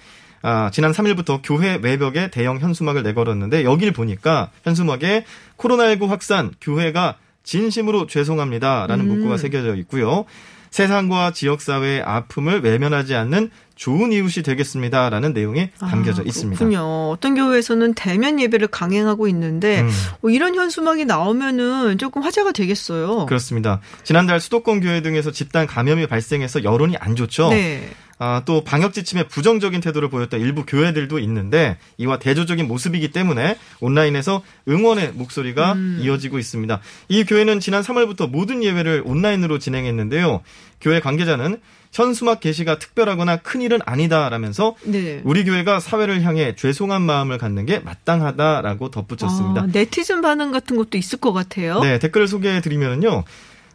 [0.43, 5.25] 아, 지난 3일부터 교회 외벽에 대형 현수막을 내걸었는데 여길 보니까 현수막에
[5.57, 9.07] 코로나19 확산 교회가 진심으로 죄송합니다라는 음.
[9.07, 10.25] 문구가 새겨져 있고요.
[10.71, 16.59] 세상과 지역사회의 아픔을 외면하지 않는 좋은 이웃이 되겠습니다라는 내용이 담겨져 아, 있습니다.
[16.59, 17.09] 그렇군요.
[17.09, 19.89] 어떤 교회에서는 대면 예배를 강행하고 있는데 음.
[20.21, 23.25] 뭐 이런 현수막이 나오면은 조금 화제가 되겠어요.
[23.25, 23.81] 그렇습니다.
[24.03, 27.49] 지난달 수도권 교회 등에서 집단 감염이 발생해서 여론이 안 좋죠.
[27.49, 27.89] 네.
[28.23, 34.43] 아, 또 방역 지침에 부정적인 태도를 보였던 일부 교회들도 있는데 이와 대조적인 모습이기 때문에 온라인에서
[34.67, 35.97] 응원의 목소리가 음.
[36.03, 36.81] 이어지고 있습니다.
[37.09, 40.41] 이 교회는 지난 3월부터 모든 예배를 온라인으로 진행했는데요.
[40.79, 41.59] 교회 관계자는
[41.91, 45.21] 현수막 게시가 특별하거나 큰 일은 아니다라면서 네.
[45.23, 49.63] 우리 교회가 사회를 향해 죄송한 마음을 갖는 게 마땅하다라고 덧붙였습니다.
[49.63, 51.79] 아, 네티즌 반응 같은 것도 있을 것 같아요.
[51.79, 53.23] 네, 댓글을 소개해 드리면요.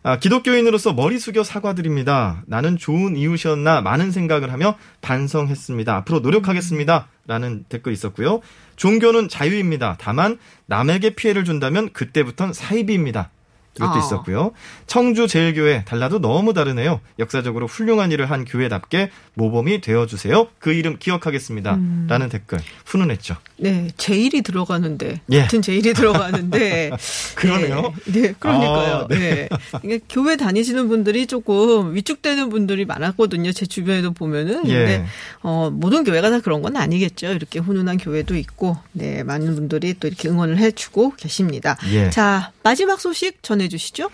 [0.06, 2.44] 아, 기독교인으로서 머리 숙여 사과드립니다.
[2.46, 5.96] 나는 좋은 이웃이었나 많은 생각을 하며 반성했습니다.
[5.96, 7.08] 앞으로 노력하겠습니다.
[7.26, 8.40] 라는 댓글이 있었고요.
[8.76, 9.96] 종교는 자유입니다.
[9.98, 13.30] 다만 남에게 피해를 준다면 그때부턴 사이비입니다.
[13.76, 13.98] 이것도 아.
[13.98, 14.52] 있었고요.
[14.86, 17.00] 청주 제일교회 달라도 너무 다르네요.
[17.18, 20.48] 역사적으로 훌륭한 일을 한 교회답게 모범이 되어주세요.
[20.58, 21.74] 그 이름 기억하겠습니다.
[21.74, 22.06] 음.
[22.08, 23.36] 라는 댓글 훈훈했죠.
[23.58, 25.42] 네, 제일이 들어가는데 예.
[25.42, 26.90] 같은 제일이 들어가는데
[27.36, 27.94] 그러네요.
[28.06, 28.94] 네, 네, 그러니까요.
[28.96, 29.48] 아, 네.
[29.82, 30.00] 네.
[30.08, 33.52] 교회 다니시는 분들이 조금 위축되는 분들이 많았거든요.
[33.52, 34.68] 제 주변에도 보면은.
[34.68, 34.74] 예.
[34.74, 35.06] 근데
[35.42, 37.28] 어, 모든 교회가 다 그런 건 아니겠죠.
[37.32, 41.76] 이렇게 훈훈한 교회도 있고, 네, 많은 분들이 또 이렇게 응원을 해주고 계십니다.
[41.90, 42.10] 예.
[42.10, 44.10] 자, 마지막 소식 전해 주시죠.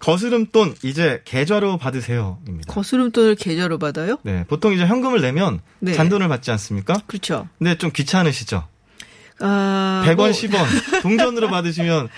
[0.00, 2.72] 거스름돈 이제 계좌로 받으세요입니다.
[2.72, 4.16] 거스름돈을 계좌로 받아요?
[4.22, 5.92] 네, 보통 이제 현금을 내면 네.
[5.92, 6.94] 잔돈을 받지 않습니까?
[7.06, 7.48] 그렇죠.
[7.58, 8.66] 근데 좀 귀찮으시죠?
[9.40, 12.08] 아, 100원, 뭐, 10원 동전으로 받으시면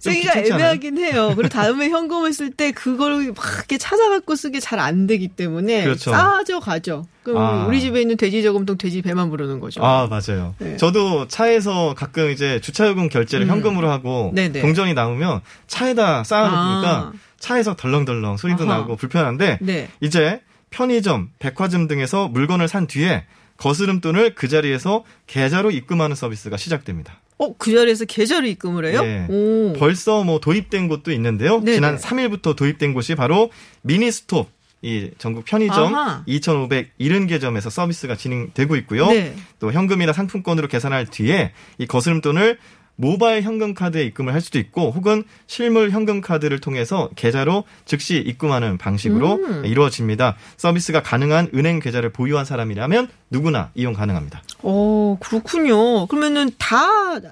[0.00, 0.38] 좀 쓰기가?
[0.38, 1.32] 애매하긴 해요.
[1.34, 6.10] 그리고 다음에 현금을 쓸 때 그걸 막 이렇게 찾아갖고 쓰기 잘 안 되기 때문에 그렇죠.
[6.12, 7.06] 싸져 가죠.
[7.24, 7.66] 그럼 아.
[7.66, 9.84] 우리 집에 있는 돼지 저금통 돼지 배만 부르는 거죠.
[9.84, 10.54] 아, 맞아요.
[10.58, 10.76] 네.
[10.76, 13.50] 저도 차에서 가끔 이제 주차요금 결제를 음.
[13.50, 14.60] 현금으로 하고 네네.
[14.60, 17.12] 동전이 남으면 차에다 쌓아놓으니까 아.
[17.40, 18.78] 차에서 덜렁덜렁 소리도 아하.
[18.78, 19.88] 나고 불편한데 네.
[20.00, 20.40] 이제
[20.70, 23.24] 편의점, 백화점 등에서 물건을 산 뒤에
[23.58, 27.20] 거스름돈을 그 자리에서 계좌로 입금하는 서비스가 시작됩니다.
[27.38, 29.00] 어, 그 자리에서 계좌를 입금을 해요?
[29.04, 29.26] 예.
[29.28, 29.74] 오.
[29.74, 31.60] 벌써 뭐 도입된 곳도 있는데요.
[31.60, 31.74] 네네.
[31.74, 33.50] 지난 3일부터 도입된 곳이 바로
[33.82, 34.48] 미니스톱
[34.80, 36.24] 이 전국 편의점 아하.
[36.28, 39.08] 2,570개 점에서 서비스가 진행되고 있고요.
[39.08, 39.34] 네.
[39.58, 42.58] 또 현금이나 상품권으로 계산할 뒤에 이 거스름돈을
[43.00, 48.76] 모바일 현금 카드에 입금을 할 수도 있고 혹은 실물 현금 카드를 통해서 계좌로 즉시 입금하는
[48.76, 49.64] 방식으로 음.
[49.64, 50.36] 이루어집니다.
[50.56, 54.42] 서비스가 가능한 은행 계좌를 보유한 사람이라면 누구나 이용 가능합니다.
[54.62, 56.06] 오, 그렇군요.
[56.06, 56.76] 그러면은 다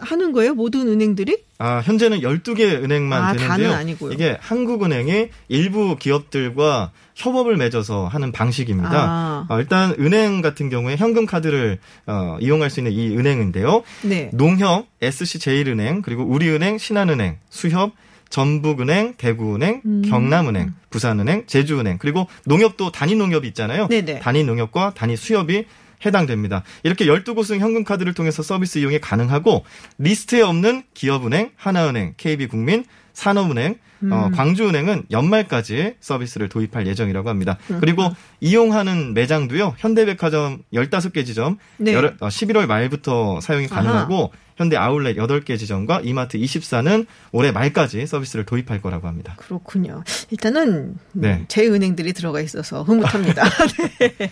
[0.01, 0.55] 하는 거예요?
[0.55, 1.39] 모든 은행들이?
[1.59, 3.49] 아, 현재는 12개 은행만 아, 되는데요.
[3.49, 4.13] 다는 아니고요.
[4.13, 8.91] 이게 한국은행이 일부 기업들과 협업을 맺어서 하는 방식입니다.
[8.93, 9.47] 아.
[9.49, 13.83] 어, 일단 은행 같은 경우에 현금 카드를 어, 이용할 수 있는 이 은행인데요.
[14.03, 14.31] 네.
[14.33, 17.93] 농협, SC제일은행, 그리고 우리은행, 신한은행, 수협,
[18.29, 20.03] 전북은행, 대구은행, 음.
[20.03, 23.89] 경남은행, 부산은행, 제주은행, 그리고 농협도 단위 농협이 있잖아요.
[23.89, 24.19] 네네.
[24.21, 25.65] 단위 농협과 단위 수협이
[26.05, 26.63] 해당됩니다.
[26.83, 29.65] 이렇게 12곳은 현금카드를 통해서 서비스 이용이 가능하고
[29.97, 32.85] 리스트에 없는 기업은행, 하나은행, KB국민,
[33.17, 34.13] 산업은행, 음.
[34.13, 37.57] 어, 광주은행은 연말까지 서비스를 도입할 예정이라고 합니다.
[37.81, 38.11] 그리고
[38.41, 39.75] 이용하는 매장도요.
[39.79, 41.95] 현대백화점 15개 지점 네.
[41.95, 48.45] 열- 어, 11월 말부터 사용이 가능하고 현대 아울렛 8개 지점과 이마트 24는 올해 말까지 서비스를
[48.45, 49.35] 도입할 거라고 합니다.
[49.39, 50.03] 그렇군요.
[50.31, 51.45] 일단은 음, 네.
[51.49, 53.45] 제 은행들이 들어가 있어서 흐뭇합니다.
[53.99, 54.29] 네.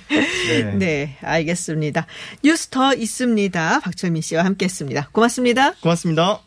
[0.62, 0.74] 네.
[0.76, 2.06] 네, 알겠습니다.
[2.42, 3.80] 뉴스 더 있습니다.
[3.80, 5.08] 박철민 씨와 함께했습니다.
[5.12, 5.72] 고맙습니다.
[5.80, 6.40] 고맙습니다.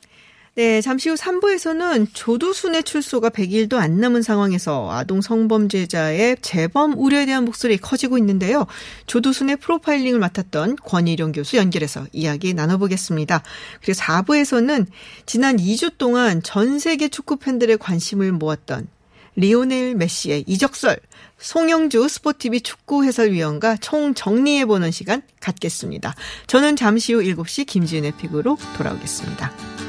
[0.58, 7.46] 네, 잠시 후 3부에서는 조두순의 출소가 100일도 안 남은 상황에서 아동 성범죄자의 재범 우려에 대한
[7.46, 8.66] 목소리 커지고 있는데요.
[9.06, 13.44] 조두순의 프로파일링을 맡았던 권일용 교수 연결해서 이야기 나눠보겠습니다.
[13.84, 14.88] 그리고 4부에서는
[15.28, 18.88] 지난 2주 동안 전 세계 축구 팬들의 관심을 모았던
[19.36, 21.00] 리오넬 메시의 이적설,
[21.38, 26.16] 송영주 스포티비 축구 해설위원과 총 정리해보는 시간 갖겠습니다.
[26.48, 29.87] 저는 잠시 후 7시 김지은의 픽으로 돌아오겠습니다.